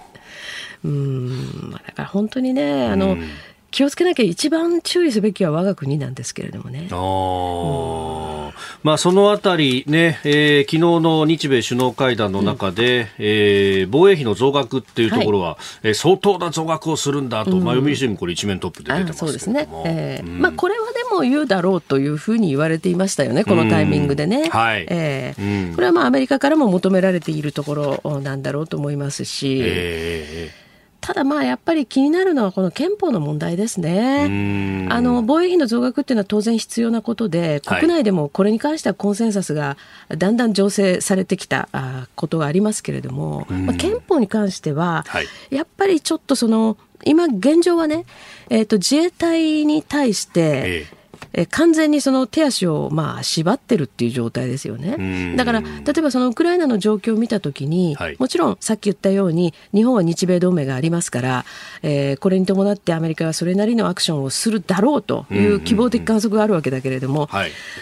[0.85, 1.71] うん。
[1.73, 3.17] だから本当にね、あの、
[3.71, 6.89] 気をつけなきゃ一番注意すべきは我が国なんですけれどもね。
[6.91, 8.51] あ
[8.83, 19.69] まあ、そのあたりね、えー、昨日の日米首脳会談の中で、うん、えー、防衛費の増額っていうところは、はい、えー、相当な増額をするんだと、うん、まあ、読売新聞これ一面トップで出てますそうですね。
[19.85, 24.49] えー、うん、まあ、これはでも言うだろうというふうに言われていましたよね、このタイミングでね。
[24.49, 24.87] はい。
[24.89, 29.61] えー、これはまあアメリカからも求められているところなんだろうと思いますし。
[29.63, 30.60] えー
[31.01, 34.89] ただまあやっぱり気になるのはこの憲法の問題ですね。
[34.91, 39.77] あの防衛費の増額っていうのは当然必要なことで、国内でもこれに関してはコンセンサスが
[40.09, 41.69] だんだん醸成されてきた
[42.15, 45.05] ことがありますけれども、まあ、憲法に関しては、
[45.51, 48.05] やっぱりちょっとその今現状はね、
[48.51, 51.00] えー、と自衛隊に対して、ええ
[51.33, 55.35] え完全にその手足をまあ縛ってるっていう状態ですよね。
[55.37, 55.67] だから例
[55.99, 61.45] えばそのウクライナの状況を見たときに、はい、もちろんさっき言ったように日本は日米同盟がありますから、
[61.83, 67.29] えー、これに伴ってアメリカはそれなりのアクションをするだろうという希望的観測があるわけだけれども、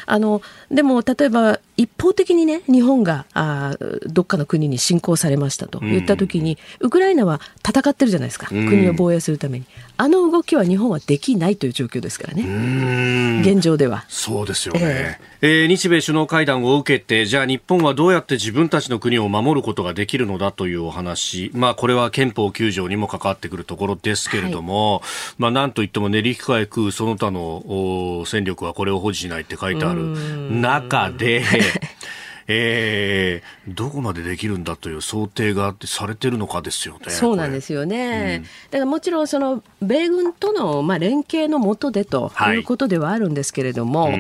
[0.07, 8.49] あのでも例えば一方的にね日本があどっかの国に侵攻されましたと言ったときに、ウクライナは戦ってるじゃないですか。
[8.49, 9.65] 国を防衛するために。
[9.97, 14.05] あの動きは日本はできないという状況ですからね、現状では。
[14.09, 25.03] そうですよね、えー、えー、日米首脳会談を受けて、じゃあ日本はどうやって自分たちの国を守ることができるのだというお話、まあ、これは憲法9条にも関わってくるところですけれども、はい、
[25.39, 31.45] まあ、なんといってもね、陸海空その他の戦力はこれを保持しないって書いてある中で、
[32.51, 37.11] えー、どこまでできるんだという想定がされてるのかですよね。
[37.11, 38.43] そうなんですよね。
[38.43, 44.15] うん、だからもちろんその米軍とのまあ連携の下でということではあるんですけれども、はい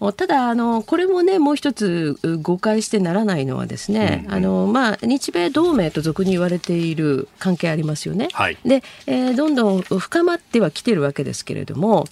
[0.00, 8.28] うん、ただあのこれもねもう一つ誤解してならないのはですね、うん、あのまあ日米同盟と俗に言われている関係ありますよね。
[8.32, 12.06] はい、で、えー、どんどん深まってはきてるわけですけれども、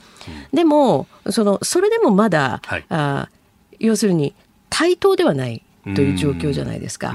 [0.52, 3.30] でもそのそれでもまだ、はい、あ
[3.78, 4.35] 要するに
[4.72, 7.14] 対等ではないという状況じゃないですか。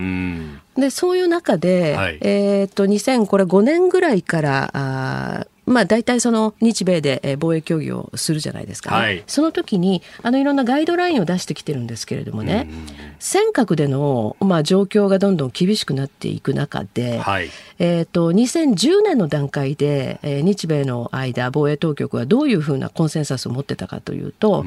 [0.78, 12.70] でそういう中で、はい、えー、っと2005年ぐらいからあまあ、大体その日米で防衛協議をするじゃないですか、ねはい、その時にあのいろんなガイドラインを出してきてるんですけれどもね、
[13.20, 24.66] 尖閣での、まあ、状況がどんどん厳しくなっていく中で、はい、えーと、2010年の段階で、えー、日米の間防衛当局はどういうふうなコンセンサスを持ってたかというと、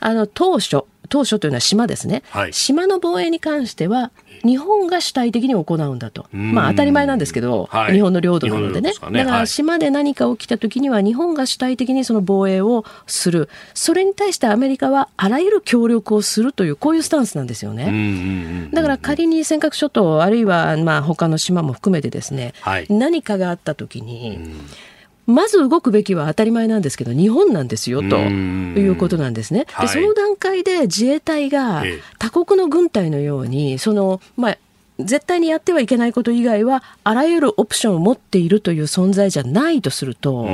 [0.00, 4.10] あの当初当初というのは島ですね、はい、島の防衛に関しては
[4.44, 9.24] 日本が主体的に行うんだと、まあ、当たり前なんですけど、はい、日本の領土なのでね、ね。
[9.24, 18.68] だから島で何か起きた時には、日本が主体的にその防衛をする、それに対してアメリカはあらゆる協力をするという、こういうスタンスなんですよね。
[18.72, 24.40] だから仮に尖閣諸島、あるいはまあ他の島も含めてですね、はい、何かがあった時に、
[25.26, 29.66] まず動くべきは当たり前なんですけど、日本なんですよということなんですね。
[29.80, 31.84] でその段階で自衛隊が
[32.18, 34.58] 他国の軍隊のように、その、まあ、
[35.04, 40.48] 絶対にやってはいけないこと以外はあらゆるオプションを持っているという存在じゃないとすると、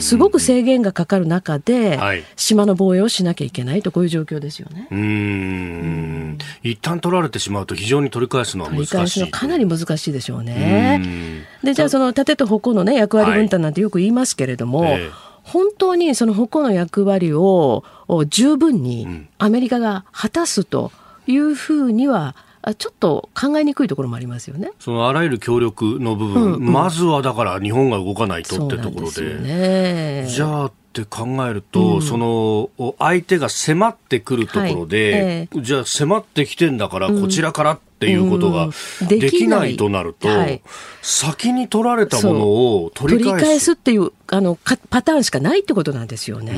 [0.00, 1.98] すごく制限がかかる中で、
[2.36, 4.88] 島の防衛をしなきゃいけないとこういう状況ですよね。
[4.90, 8.90] うん一旦取られてしまうと非常に取り返すのは難しい。
[8.90, 11.46] 取り返すのかなり難しいでしょうね。
[11.62, 14.80] でじゃあその盾と矛のね役割分担なんてよく言いますけれども。
[14.80, 15.10] はいえー
[15.46, 17.84] 本当にその矛の役割を
[18.28, 20.90] 十分にアメリカが果たすと
[21.28, 22.34] いうふうには
[22.74, 24.72] ちょっと考えにくいところもありますよね。
[24.80, 29.22] そのあらゆる協力の部分、うんうん、まずはだから日本が動かないとってところで。
[29.22, 38.70] でね、じゃあって考えると、うん、その相手が迫ってくるところで、はいえー、じゃあ迫ってきてんだからこちらからっていうことが
[39.08, 39.76] できない。
[39.76, 40.62] となると、うんはい、
[41.02, 43.72] 先に取られたものを取り返す。
[43.72, 44.58] っていうあの
[44.90, 46.52] パターンしかないってことなんですよね。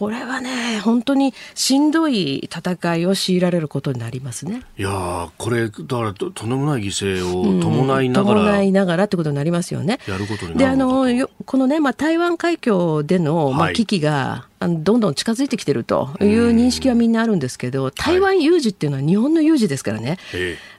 [0.00, 4.62] うんこれはね、本当にしんどい戦いを強いられることになりますね。
[4.78, 9.98] いやこれ、だからととんでもない犠牲を伴いながら、うん、伴いながらってことになりますよね。
[10.06, 11.06] やることにであの
[11.44, 20.18] このね、まあ、台湾海峡での、まあ、危機が、あのどんどん近づいてきてるという認識はみんなあるんですけど、台湾有事っていうのは日本の有事ですからね、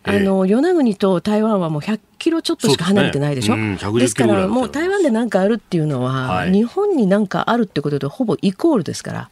[0.03, 3.55] はい、あの与那国と台湾はもう100キロちょっとしか離れてないでしょ。
[3.55, 9.29] でねうん、ですからもう台湾で何かあるっていうのは、はい、日本に何かあるってことでほぼイコールですから、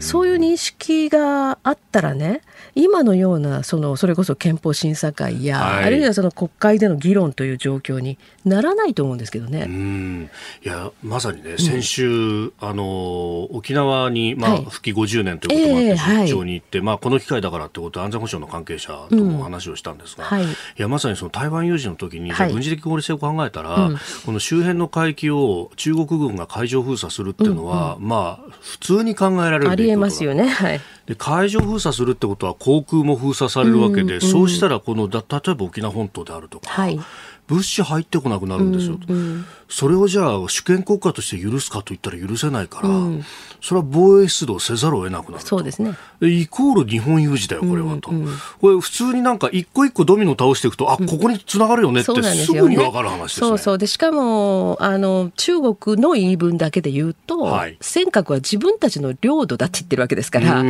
[0.00, 2.42] そういう認識があったらね、
[2.74, 10.30] 今のようなそのそれこそ憲法審査会や、はい、あるいはその国会での議論という状況にならないと思うんですけどね。
[10.64, 23.90] いやまさにね、先週、うん、あの沖縄に、まあ、復帰50年ということもあって、出張に行って、まあ、この機会だからってことで安全保障の関係者とも話をしたんですが、うんはい、いやまさにその台湾有事の時に、軍事的合理性を考えたら、
[24.24, 30.48] この周辺の海域を中国軍が海上封鎖するっていうのは、うんうん、まあ、普通に考えられるありえますよね。
[30.48, 30.80] はい。
[31.06, 37.00] で海上封鎖するってことは航空も封鎖されるわけで、うんうん、そうしたらこのだ例えば沖縄本島であるとか、はい、
[37.48, 43.24] 物資入ってこなくなるんですよ、うんうん、それをじゃあ主権国家として許すかといったら許せないから、うん、
[43.62, 45.94] それは防衛出動せざるを得なくなるそうですね。
[46.20, 53.78] イコール日本有事だよこれはと、うんうん、これ普通になんか一個一個ドミノ倒していくとあここにつながるよねってすぐに分かる話ですね、そうそう。
[53.78, 60.64] でしかもあの中国の言い分だけで言うと、はい、尖閣は自分たちの領土だって言ってるわけですから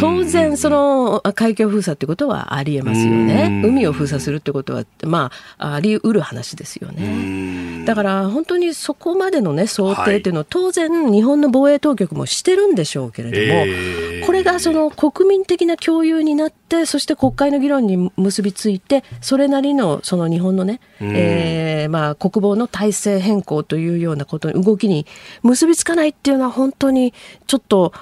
[0.00, 3.62] 当然その海峡封鎖ってことはありえますよね。
[3.62, 7.81] 海を封鎖するってことはまああり得る話ですよね。
[7.84, 25.06] だから本当にそこまでのね想定っていうのは当然日本の防衛当局もしてるんでしょうけれども、えー、これがその国民的な共有になってそして国会の議論に結びついてそれなりのその日本のね、えー、まあ国防の体制変更というようなことに動きに
[25.42, 27.12] 結びつかないっていうのは本当に
[27.46, 27.92] ちょっと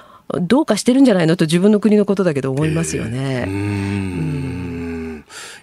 [0.41, 3.45] どうかしてるんじゃないのと自分の国のことだけど思いますよね。
[3.47, 4.80] えー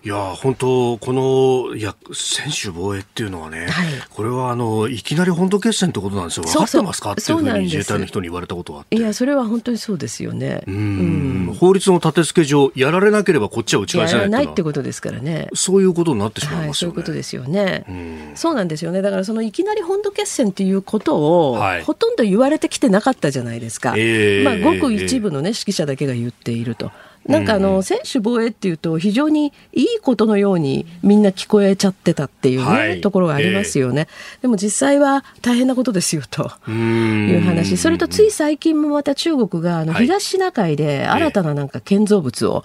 [0.09, 7.13] いや本当、このいや専守防衛っていうのはね、はい、これはあのいきなり本土決戦ってことなんですよ、分かってますか？
[7.13, 8.97] っていうふうに自衛隊の人に言われたことがあって。
[8.97, 10.63] いや、それは本当にそうですよね。
[10.67, 11.57] うん。
[11.61, 18.33] 法律の立て付け上、やられなければこっちは打ち返せないないってことですからね、そういうことになってしまいますよね、はい、そういうことですよね。
[18.33, 26.91] うそうなんですよね、だからそのいきなり本土決戦っていうことを、はい、ほとんど言われてきてなかったじゃないですか、えー、まあ、ごく一部の、ね、指揮者だけが言っていると。
[27.29, 34.09] なんかあの、専守防衛っていうと、非常にいいことのようにみんな聞こえちゃってたっていうね、はい、ところがありますよね。
[34.09, 37.77] えー、でも実際は大変なことですよという話。
[37.77, 42.65] それとつい最近もまた中国があの東シナ海で新たななんか建造物を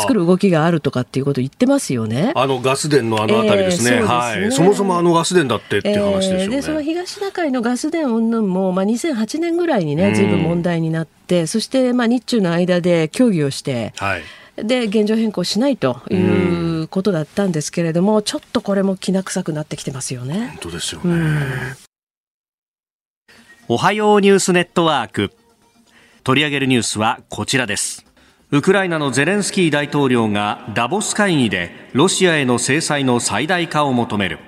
[0.00, 2.32] 作る動きがあるとかっていうことを言ってますよね。
[2.34, 3.98] あのガス田のあの辺りですね。
[3.98, 4.52] えー、そはい。
[4.52, 6.44] そもそもあのガス田だってっていう話ですよね。
[6.44, 14.22] えー、で、その東シナ海のガス田云々も、まあ2008年ぐらいにね、ずいぶん問題になってそしてまあ日中の間で協議をして、はい、
[14.56, 16.16] で現状変更しないとい
[16.82, 20.48] うことだったんですけれども、ちょっとこれもきな臭くなってきてますよね。
[20.48, 21.14] 本当ですよね、
[23.68, 25.32] おはようニュースネットワーク。
[26.24, 28.04] 取り上げるニュースはこちらです。
[28.50, 34.38] ウクライナのゼレンスキー大統領がダボス会議でロシアへの制裁の最大化を求める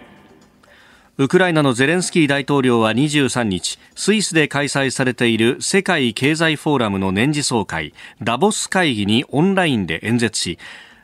[1.20, 10.58] ウクライナのゼレンスキー大統領は23日スイスで開催されている世界経済フォーラムの年次総会ダボス会議にオンラインで演説し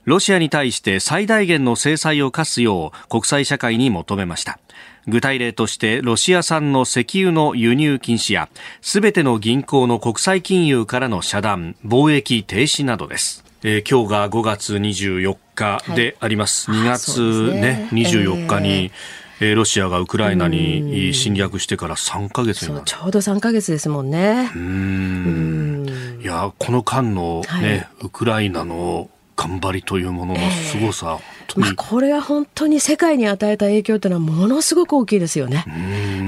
[0.07, 4.59] ロシアに対して最大限の制裁を科すよう国際社会に求めました。
[5.07, 8.49] 具体例としてロシア産の石油の輸入禁止や
[8.81, 13.45] すべての銀行の国際金融からの遮断貿易停止などです。
[13.63, 16.71] えー、今日が5月24日であります。
[16.71, 17.89] はい、2月ね、ね。
[17.93, 22.87] 24日に、えーえー、ロシアがウクライナに侵略してから3か月になる。
[22.87, 24.51] ちょうど3か月ですもんね。
[24.55, 25.87] うん。
[26.23, 35.65] いやこの間のね、はい、ウクライナの考頑張りというものの凄さ、えー、まあ、これは本当に世界に与えた影響というのはものすごく大きいですよね。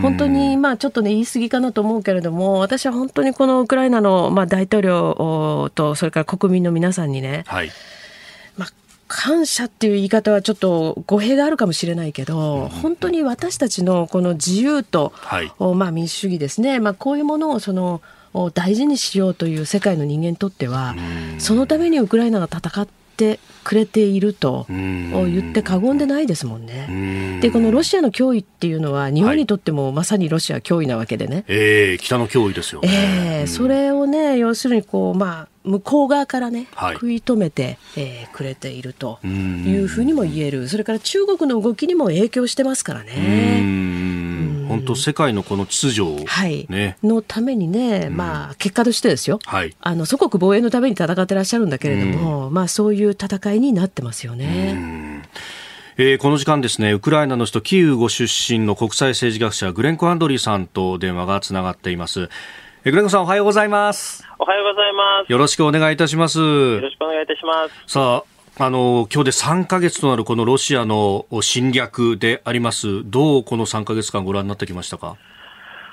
[0.02, 7.66] 本当に、まあ、ちょっとね言い過ぎかなと思うけれども私は本当にこのウクライナの、まあ、大統領とそれから国民の皆さんにね、はい。
[7.66, 7.76] まあ、
[9.08, 18.02] 感謝っていう言い方はちょっと語弊があるかもしれないけど、本当に私たちのこの自由と、はい、まあ、民主主義ですね、まあ、こういうものをその
[18.54, 20.94] 大事にしようという世界の人間にとっては、
[21.38, 22.92] そのためにウクライナが戦って
[23.64, 27.40] くれていると言って過言でないですもんね。
[27.42, 31.36] でこのロシアの脅威っていうのは日本にとってもまさにロシア脅威なわけでね。
[31.36, 32.88] はい、えー、北の脅威ですよね。
[33.40, 44.37] えー、それをね要するにこうまあ向こう側からね、はい、食い止めて、えー、くれているというふうにも言える、それから中国の動きにも影響してますからね。
[44.68, 46.66] 本当、世界のこの秩序を、ね、はい、
[47.02, 55.22] のためにね、まあ、結果としてですよ、はい、あの祖国防衛のために戦ってらっしゃるんだけれども、まあ、そういう戦いになってますよね。
[56.00, 62.28] えー、この時間ですね、ウクライナの首都キーウご出身の国際政治学者、グレンコ・アンドリーさんと電話がつながっています。
[62.84, 64.24] グレンコさんおはようございます。
[64.38, 65.32] おはようございます。
[65.32, 66.38] よろしくお願いいたします。
[66.38, 67.92] よろしくお願いいたします。
[67.92, 73.08] さあ、あの、今日で3ヶ月となるこのロシアの侵略であります。
[73.08, 75.16] どうこの3ヶ月間ご覧になってきましたか？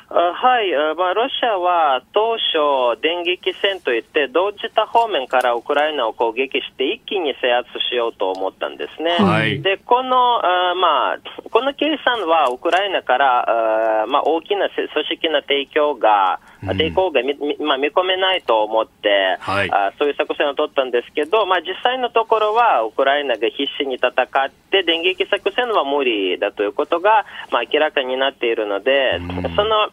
[0.07, 9.17] はい、まあ、ロシアは当初、電撃戦といって、同時多方面からウクライナを攻撃して、一気に制圧しようと思ったんですね。
[9.17, 10.41] はい、でこの
[10.75, 11.17] まあ、
[11.51, 29.19] この計算はウクライナからまあ、大きな組織の提供が、抵抗が見,、まあ、見込めないと思って、はい、あそういう作戦を取ったんですけど、まあ、実際のところはウクライナが必死に戦って、電撃作戦は無理だということが、まあ、明らかになっているので、
[29.55, 29.91] その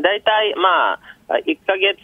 [0.00, 2.00] 大体、まあ、1か月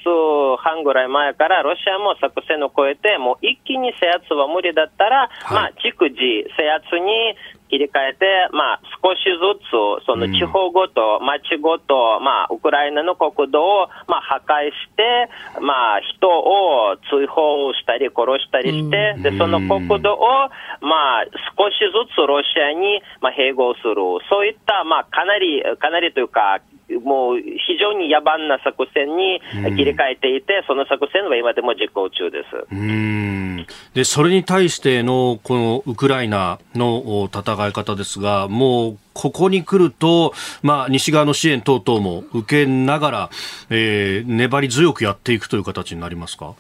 [0.59, 7.37] 半ぐらい前からロシアも作戦を超えて、もう一気に制圧は無理だったら、はい、まあ、逐次制圧に
[7.69, 15.29] 切り替えて、まあ、少しずつ、その地方ごと、町ごと、まあ、ウクライナの国土を、まあ、破壊して、
[15.61, 20.19] まあ、人を追放したり殺したりして、で、その国土を、
[20.81, 21.25] まあ、
[21.57, 23.97] 少しずつロシアに、まあ、併合する。
[24.29, 26.61] そういった、まあ、かなり、かなりというか、
[27.05, 29.41] もう非常に野蛮な作戦に
[29.77, 32.75] 切り替えていて、その作戦は今でも実行中です。
[32.75, 33.58] うん
[33.95, 43.31] でそれに対してのこのウクライナの戦い方ですが、もうここに来ると、まあ、西側の支援等々も受けながら、
[43.71, 46.55] えー、粘り強くやっていくという形になりますか？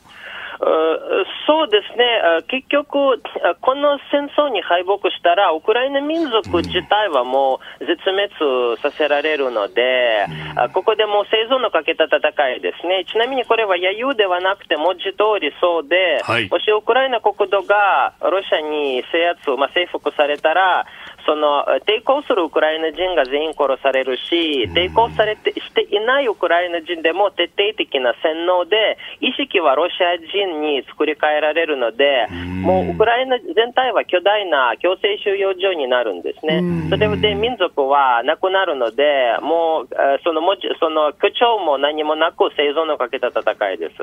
[1.69, 3.21] そうですね、結局、
[3.61, 10.25] この戦争に敗北したら、ウクライナ民族自体はもう絶滅させられるので、
[10.73, 20.87] ここでもう生存のかけた戦いですね、ちなみにこれは揶揄ではなくて、文字通りそうで、はい、もしウクライナ国土がロシアに制圧、まあ、征服されたら、
[21.29, 32.29] その抵抗するウクライナ人が全員殺されるし、抵抗されてしていないウクライナ人でも徹底的な洗脳で、意識はロシア人に作り変えられるので、
[32.65, 36.63] もうウクライナ全体は巨大な強制収容所になるんですね。
[36.89, 39.89] それで民族はなくなるので、もう
[40.25, 40.41] その
[40.81, 43.95] その区長も何もなく生存をかけた戦いです。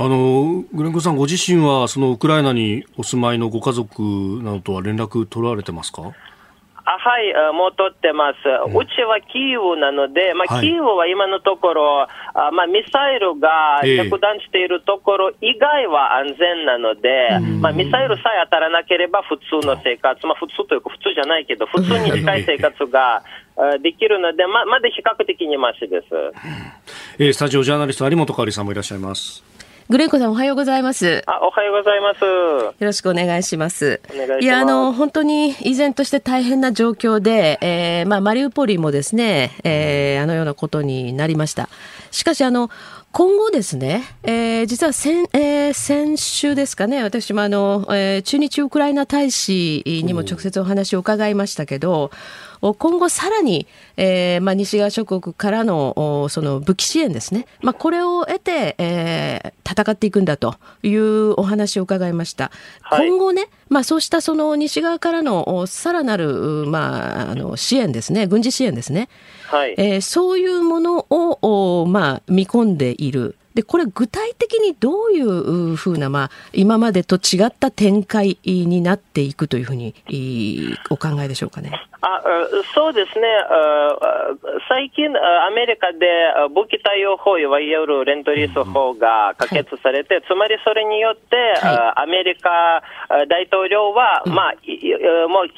[0.00, 4.00] あのグレンコさん、ご自身はそのウクライナにお住まいのご家族
[4.44, 6.12] などとは連絡取られてますか？
[6.84, 8.36] あはい、もう取ってます。
[8.46, 23.22] うちはキーウなので、まあ、はい、キーウは今のところ、あまあ、ミサイルが着弾しているところ以外は安全なので、えー、まあ、ミサイルさえ当たらなければ普通の生活、まあ、普通というか普通じゃないけど、普通に近い生活が
[23.82, 26.06] できるので、ままだ比較的にましです。
[27.18, 29.44] えー、スタジオジャーナリスト有本香里さんもいらっしゃいます。
[29.90, 31.22] グレンコさんおはようございます。
[31.24, 32.22] あ、おはようございます。
[32.22, 34.02] よろしくお願いします。
[34.04, 34.40] いします。
[34.42, 41.70] いや、あの、本当に依然として大変な状況で、えー、まあ、マリウポリもですね、えー、あのようなことになりました。
[42.10, 42.68] しかし、あの、
[43.10, 52.10] 今後ですね、えー、実は先,、えー、先週ですかね、私もあの、えー、駐日ウクライナ大使にも直接お話を伺いましたけど、
[52.60, 62.50] 今後さらに、えーまあ、西側諸国からのその武器支援ですね、まあ、これを得て、えー、戦っていくんだというお話を伺いました。
[62.82, 69.08] はい、今後ね、まあ、そうしたその西側からのさらなる、まあ、あの支援ですね、軍事支援ですね、
[69.48, 73.34] はいえー、そういうものを、まあ、見込んでいる。
[73.58, 79.96] でこれ具体的にどういうふうな、まあ、今までと違った展開になっていくというふうに
[80.90, 81.72] お考えでしょうかね。
[82.00, 82.22] あ
[82.74, 83.26] そうですね、
[84.68, 86.06] 最近、アメリカで
[86.54, 92.84] 武器対応法、いわゆるレントリース法が可決されて、はい、つまりそれによって、はい、アメリカ
[93.28, 94.54] 大統領は、うん、まあ、
[95.28, 95.48] もう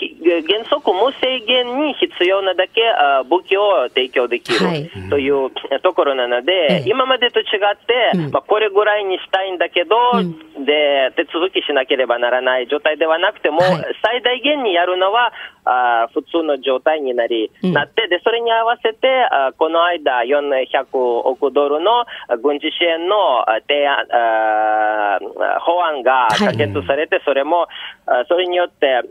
[0.49, 2.81] 原則無制限に必要なだけ
[3.29, 5.51] 武器を提供できる、はい、という
[5.83, 13.61] ところなので、今までと違って、うん、まあ、これぐらいにしたいんだけど、うん、で、手続きしなければならない状態ではなくても、
[14.03, 15.33] 最大限にやるのは、
[15.65, 22.07] あ普通の状態になり、うん、なって、で、それに合わせて、あこの間、400億ドルの
[22.43, 25.19] 軍事支援の提案、あ
[25.61, 27.69] 法案が可決されて、はい、それも、
[28.07, 29.03] あそれによって、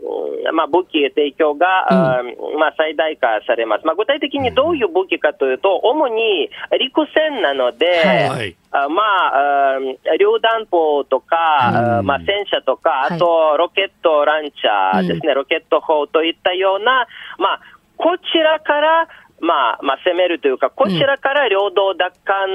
[0.52, 3.86] まあ、武器提供が、うん、まあ、最大化されます。
[3.86, 7.86] まあ、具体的にどういう武器かというと、主に陸戦なので、
[8.28, 9.78] はいあまあ、
[10.16, 17.06] 榴弾砲とか、うん、まあ、戦車とか、あとロケットランチャーですね、うん、ロケット砲といったような、
[17.38, 17.60] まあ、
[17.96, 19.08] こちらから、
[19.40, 22.46] まあ、まあ、攻めるというか、こちらから領土を奪還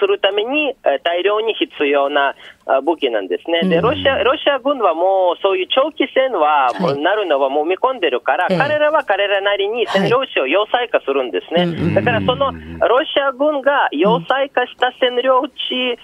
[0.00, 2.34] するために、大量に必要な
[2.82, 3.68] 武器なんですね。
[3.68, 11.94] で、ロシア、ロシア軍はもうそういう長期戦は、もうなるのはもう見込んでるから、彼らは彼らなりに占領地を要塞化するんですね。
[11.94, 15.98] だからそのロシア軍が要塞化した占領地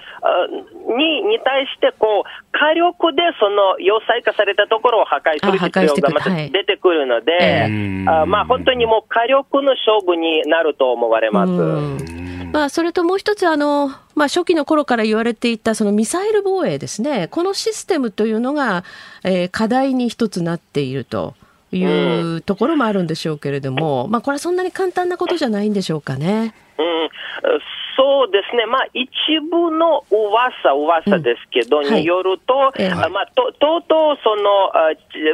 [0.96, 7.68] にに対して、こう、火力でその要塞化されたところを破壊する必要がまた出てくるので、
[8.08, 12.36] あまあ本当にもう火力の勝負になると思われます。
[12.57, 18.82] まあ、それともう一つあの、まあ、初期の頃から言われていたそのミサイル防衛ですね、このシステムというのが、
[19.24, 21.34] えー、課題に一つなっていると
[21.70, 26.54] いうところもあるんでしょうけれども、まあ、これはそんなに簡単なことじゃないんでしょうかね。
[26.78, 27.11] うん。
[27.98, 29.07] そうですね、まあ、一
[29.50, 31.84] 部の噂噂ですけど、うん。
[31.84, 34.72] はい、によると、えー、まあ、ととうとうその、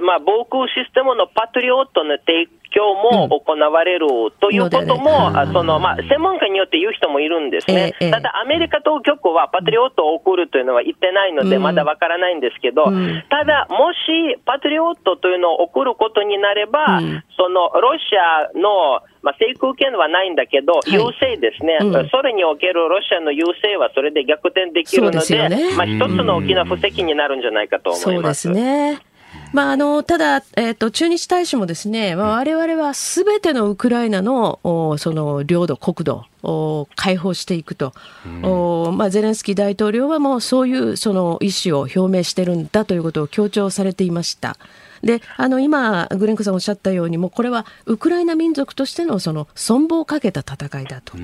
[0.04, 4.06] まあ、防空システムのパトリオットの提供も行われる
[4.40, 28.48] ということも、うん、そのまあ、専門家によって言う人もいるんですね、えー、ただ、アメリカ当局はパトリオットを送るというのは言ってないので、まだわからないんですけど、うん、ただ、もしパトリオットというのを送ることになれば、うん、そのロシアのまあ、制空権はないんだけど、優勢ですね、うん、それにおけるロシアの優勢はそれで逆転できるので、でね、まあ、一つの大きな布石になるんじゃないかと思います。
[28.48, 29.11] そうですね
[29.52, 34.58] まあ、あのただ、えーと、駐日大使もですね、まあ、我々はすべてのウクライナの
[34.98, 37.92] その領土、国土を解放していくと、
[38.24, 44.56] うん、まあ、ゼレンスキー大統領はもうそういうその意思を表明してるんだということを強調されていました。
[45.02, 51.14] であの今、グレンコさんおっしゃったように、もうこれはウクライナ民族としてのその存亡をかけた戦いだと、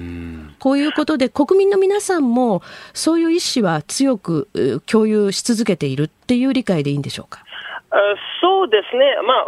[0.58, 2.60] こういうことで、国民の皆さんも
[2.92, 7.44] そういう意思は強く共有し続けているっていう理解でいいんでしょうか？
[8.40, 9.46] そうですね、まあ、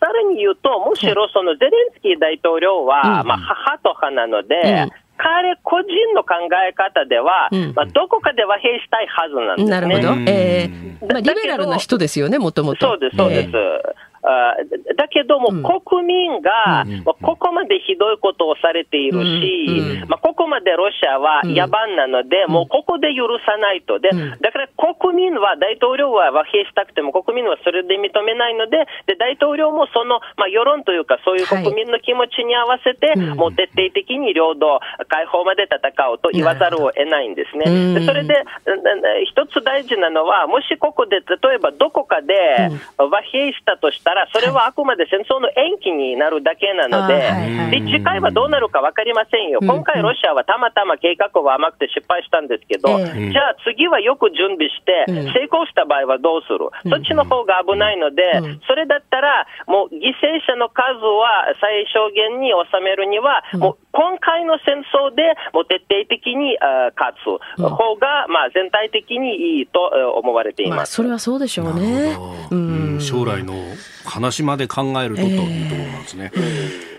[0.00, 4.88] さらに言うと、むしろそのゼレンスキー大統領は、まあ、母と母なので、
[5.18, 6.34] 彼個人の考
[6.68, 9.70] え方では、まあ、どこかで和平したいはずなんですね。
[9.70, 10.30] なるほど。
[10.30, 12.86] えー、まあ、リベラルな人ですよね、もともと。
[12.88, 13.48] そうです、そうです。
[13.48, 15.50] えーあだけども、
[15.82, 23.98] 国民が、ここまでひどいことをされているし、まあ、ここまでロシアは野蛮なので、もうここで許さないと。
[23.98, 24.10] で、
[24.40, 37.98] だから国民は、大統領は和平したくても、国民はそれで認めないので、で大統領もその、まあ、世論というか、そういう国民の気持ちに合わせて、もう徹底的に領土解放まで戦おうと言わざるを得ないんですね。
[37.98, 38.44] でそれで、
[39.26, 58.22] 一つ大事なのは、もしここで、例えばどこかで和平したとしたら、ら、それはあくまで戦争の延期になるだけなので、で次回はどうなるか分かりませんよ、今回、ロシアはたまたま計画は甘くて失敗したんですけど、じゃあ次はよく準備して、成功した場合はどうする、そっちの方が危ないので、
[58.68, 66.56] それだったら、もう犠牲者の数は最小限に収めるには、もう今回の戦争でもう徹底的に
[66.96, 69.80] 勝つ方が、まあ、全体的にいいと
[70.16, 72.16] 思われています、まあ、それはそうでしょうね。
[72.50, 73.54] うん、将来の
[74.04, 76.32] 話まで考えると、というところなんですね。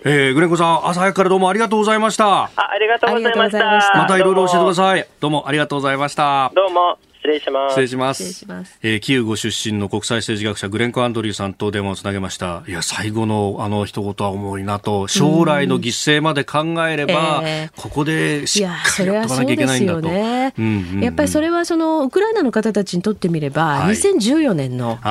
[0.06, 2.44] えー、グレンコさん、朝早くからどうもありがとうございました。
[2.44, 3.92] あありがとうございました。
[3.96, 5.08] またいろいろ教えてください。
[5.20, 6.52] どうもありがとうございました。
[6.56, 6.98] どうも。
[7.24, 7.72] 失礼します。
[7.72, 8.34] 失礼します。
[8.34, 12.64] しますえー、キーウご出身の国際政治学者グレンコ・アンドリューさんと電話をつなげました。
[12.68, 20.02] いや、最後のあの一言は重いなと、将来の犠牲まで考えれば、えー、ここでしっかりやっとかなきゃいけないんだと。
[20.02, 20.54] ね
[21.02, 25.04] やっぱりそれはそのウクライナの方たちにとってみれば、はい、2014年のク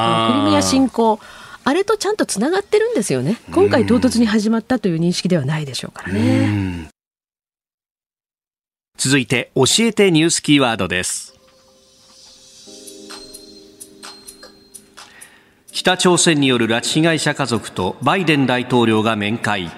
[0.45, 1.19] リミア侵攻、
[1.65, 3.39] あれとちゃんとつながってるんですよね。
[3.53, 6.89] 今回唐突に始まったという認識ではないでしょうからね。
[8.99, 11.32] 続いて教えてニュースキーワードです
[15.75, 19.71] 北朝鮮による拉致被害者家族とバイデン大統領が面会。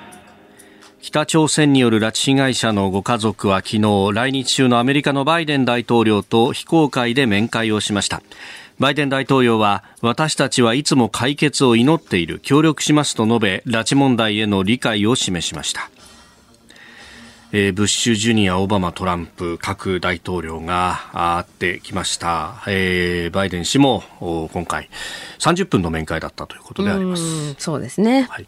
[1.00, 8.22] 北朝鮮による拉致被害者のご家族は昨日来日中のアメリカのバイデン大統領と非公開で面会をしました。
[8.80, 15.92] バイデン大統領は私たちはいつも解決を祈っている協力しますと述べ拉致問題への理解を示しました。
[17.56, 24.02] えー、ブッシュジュニア、オバマ、トランプ各大統領が会ってきました、えー、バイデン氏も
[24.52, 24.90] 今回
[25.38, 27.54] 30分の面会だったということであります。
[27.54, 28.46] そうですね、はい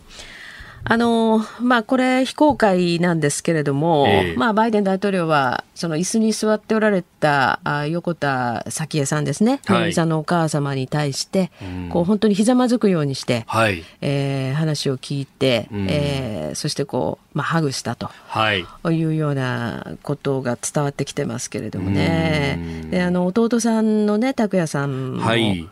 [0.88, 11.50] あのまあ、これ、非公開なんですけれども、えー、まあ、バイデン大統領は、その椅子に座っておられたあ横田早紀江さんですね、はい、さんのお母様に対して、
[11.90, 25.68] こう本当にひざまずくようにして、はい、えー、話を聞いて、うん、えー、そしてこう、まあ、ハグしたと、はい、いうようなことが伝わってきてますけれどもね、であの弟さんのね、拓也さんも、はい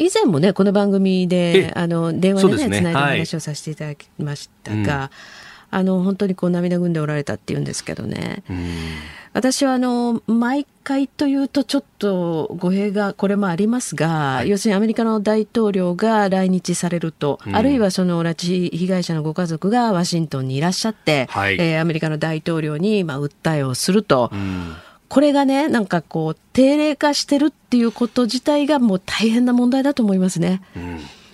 [0.00, 5.08] 以前もねこの番組であの電話でねつないで話をさせていただきましたが、はい、
[5.72, 8.42] あの本当にこう涙ぐんでおられたっていうんですけどね。
[9.32, 24.32] 私はあの毎回というとちょっと語弊がこれもありますが、はい、要するにアメリカの大統領が来日されると、うん、あるいはその拉致被害者のご家族がワシントンにいらっしゃって、はい、えー、アメリカの大統領にまあ訴えをすると。
[25.14, 30.62] うんこれがね、なんかこう、定例化してるっていうこと自体がもう大変な問題だと思いますね。
[30.76, 30.78] う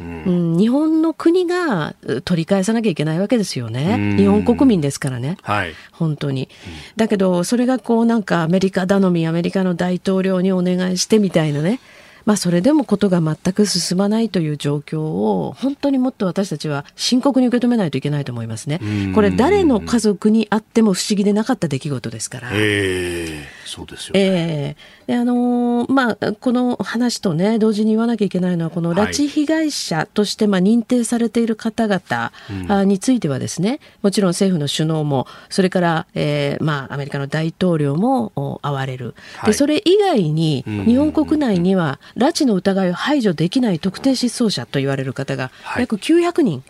[0.02, 4.16] ん、うん、日本の国が取り返さなきゃいけないわけですよね。
[4.16, 5.36] 日本国民ですからね。
[5.42, 6.48] はい、本当に。
[6.96, 11.78] だけど、それがこうなんかアメリカ頼み、アメリカの大統領にお願いしてみたいなね。
[12.26, 18.80] まあ、それでもことが全く進まないという状況を本当にもっと私たちは深刻に受け止めないといけないと思いますね。
[19.14, 22.50] これ誰の家族にあっても不思議でなかった出来事ですから。
[22.52, 39.14] えー、そうですよ、ね、えー、であのー、まあ、この話とね同時に言わなきゃいけないのはこの拉致被害者としてまあ認定されている方々についてはですね、もちろん政府の首脳もそれから、えーまあ、アメリカの大統領も会われる。
[39.44, 46.64] でそれ以外に日本国内には拉致の疑いを排除できない特定失踪者と言われる方が約900人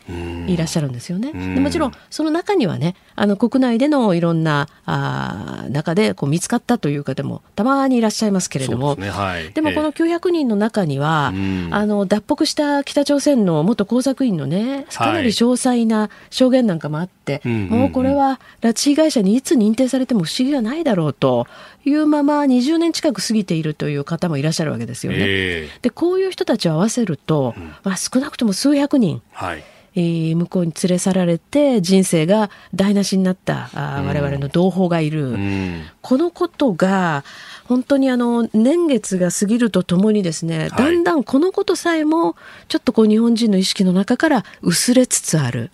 [0.49, 1.33] いらっしゃるんですよね。
[1.33, 8.95] でもちろんその中にはねあの国内でのいろんなあ中でこう見つかったという方もたまにいらっしゃいますけれども。
[8.95, 11.33] で、ねはい、でもこの900人の中には、
[11.71, 21.47] あの脱北した北朝鮮の元工作員のねかなり詳細な証言なんかもあって、はい、もうこれは拉致被害者にいつ認定されても不思議はないだろうと
[21.85, 25.19] いうまま20年近く過ぎているという方もいらっしゃるわけですよね。
[25.21, 27.55] えー、でこういう人たちを合わせると、
[27.85, 29.65] まあ、少なくとも数百人、はい。
[29.99, 37.25] えー、向こうに連れ去られて人生が台無しになったあ我々の同胞がいる、うん、このことが
[37.69, 42.37] 本当にあの年月が過ぎるとともにですね、だんだんこのことさえも
[42.69, 45.71] ちょっとこう日本人の意識の中から薄れつつある。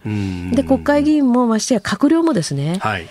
[0.53, 3.07] で国会議員もましてや閣僚もですね、はい。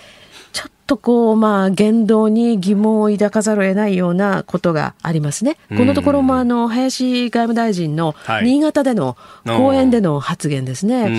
[0.92, 5.56] とこう、まあ、言動に疑問を抱かざるを得ないようなことがありますね。
[5.68, 9.16] このところも、あの、林外務大臣の新潟での
[9.46, 11.02] 講演での発言ですね。
[11.02, 11.12] はい、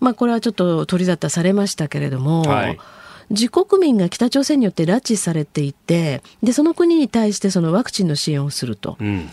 [0.00, 2.78] まあ、これはちょっと取り沙汰されましたけれども、はい
[3.30, 9.30] 自国民が北朝鮮によって拉致されていてでその国に対してそのワクチンの支援をすると、うん、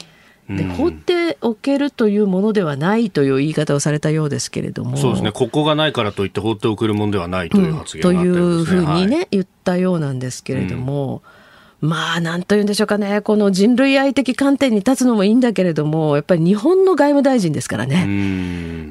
[0.49, 11.21] で放っておけるというものではないという言い方をされたようですけれども、そうですね、ここがないからといって放っておけるものではないという発言がね、うん、というふうにね、はい、言ったようなんですけれども。
[11.31, 11.36] うん
[11.79, 18.05] まあ、なんというんでしょうかね、この人類愛的観点に立つのもいいんだけれども、やっぱり日本の外務大臣ですからね、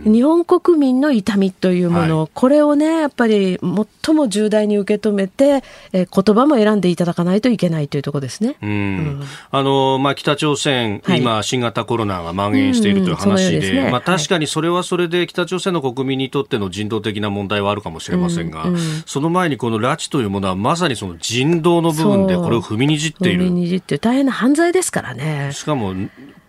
[0.04, 3.58] 日本国民の痛みというもの、はい、これをね、やっぱり
[4.04, 8.54] 最も重大に受け止めて、えー、言葉も選んでいただかないといけないというところですね。
[8.62, 18.74] うん、あのまあ、北朝鮮、はい、今、新型コロナが蔓延しているという話で、ね、まあ、確かにそれはそれで北朝鮮の国民にとっての人道的な問題はあるかもしれませんが、うん。
[18.74, 23.44] うん、その前にこの拉致というものは、まさにその人道の部分で、これを踏みにじっている。
[23.44, 25.50] 踏みにじって大変な犯罪ですからね。
[25.52, 25.94] しかも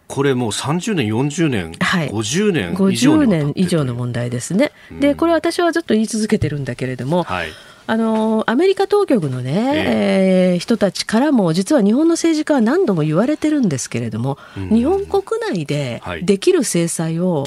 [0.08, 4.72] これもう30年、40年、はい、50年以上50年以上の問題ですね。
[5.00, 7.50] で、これ私はずっと言い続けてるんだけれども、はい、
[7.88, 17.46] あのアメリカ当局のね、えー、えー、人たちからも実は日本の政治家は何度も言われてるんですけれども、うん、日本国内でできる制裁を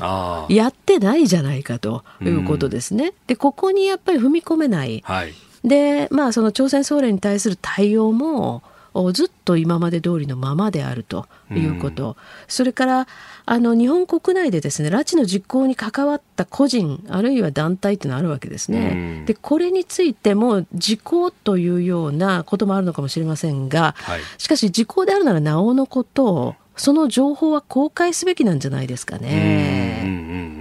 [0.49, 3.13] やってないじゃないかということですね。
[3.27, 8.63] でここにやっぱり踏み込めない、はい、でまあその朝鮮総連に対する対応も
[9.13, 12.17] ずっと今まで通りのままであるということ、うん、
[12.49, 13.09] それから
[13.47, 19.19] あの日本国内でですね拉致の実行に関わった個人あるいは団体というのがあるわけですね。
[19.21, 30.03] うん、でこれについても時効というようなこともあるのかもしれませんが、はい、しかし時効であるならなおのことその情報は公開すべきなんじゃないですかね。
[30.05, 30.60] うん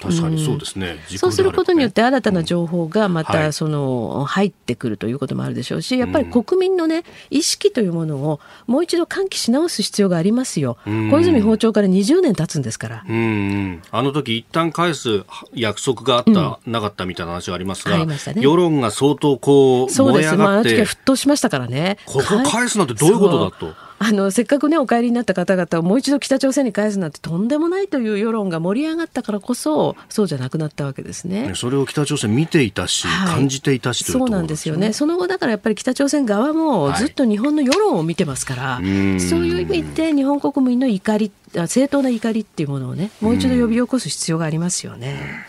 [0.00, 21.98] 確かにそうですね、うん、そうすることによって新たな情報がまたその入ってくるということもあるでしょうし、やっぱり国民のね意識というものをもう一度喚起し直す必要がありますよ、小泉訪朝から20年経つんですから、うんあの時一旦返す約束があった、うん、なかったみたいな話はありますが、ね、世論が相当こうそうです、まあ、あの時は沸騰しましたからね。
[22.06, 23.89] ここ返すなんてどういうことだと。
[24.02, 31.52] あのせっかくねお帰りになった方々をもう一度北朝鮮に返すなんてとんでもないという世論が盛り上がったからこそそうじゃなくなったわけですね。
[31.54, 34.94] それを北朝鮮見ていたし、はい、感じていたしそうなんですよね。
[34.94, 41.30] その後だからやっぱり北朝鮮側もずっと日本の世論を見てますから、はい、そういう意味で日本国民の怒り
[41.66, 45.46] 正当な怒りっていうものをねもう一度呼び起こす必要がありますよね。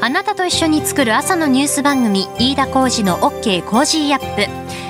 [0.00, 4.85] あなたと一緒に作る朝のニュース番組飯田浩二の OK コージーアップ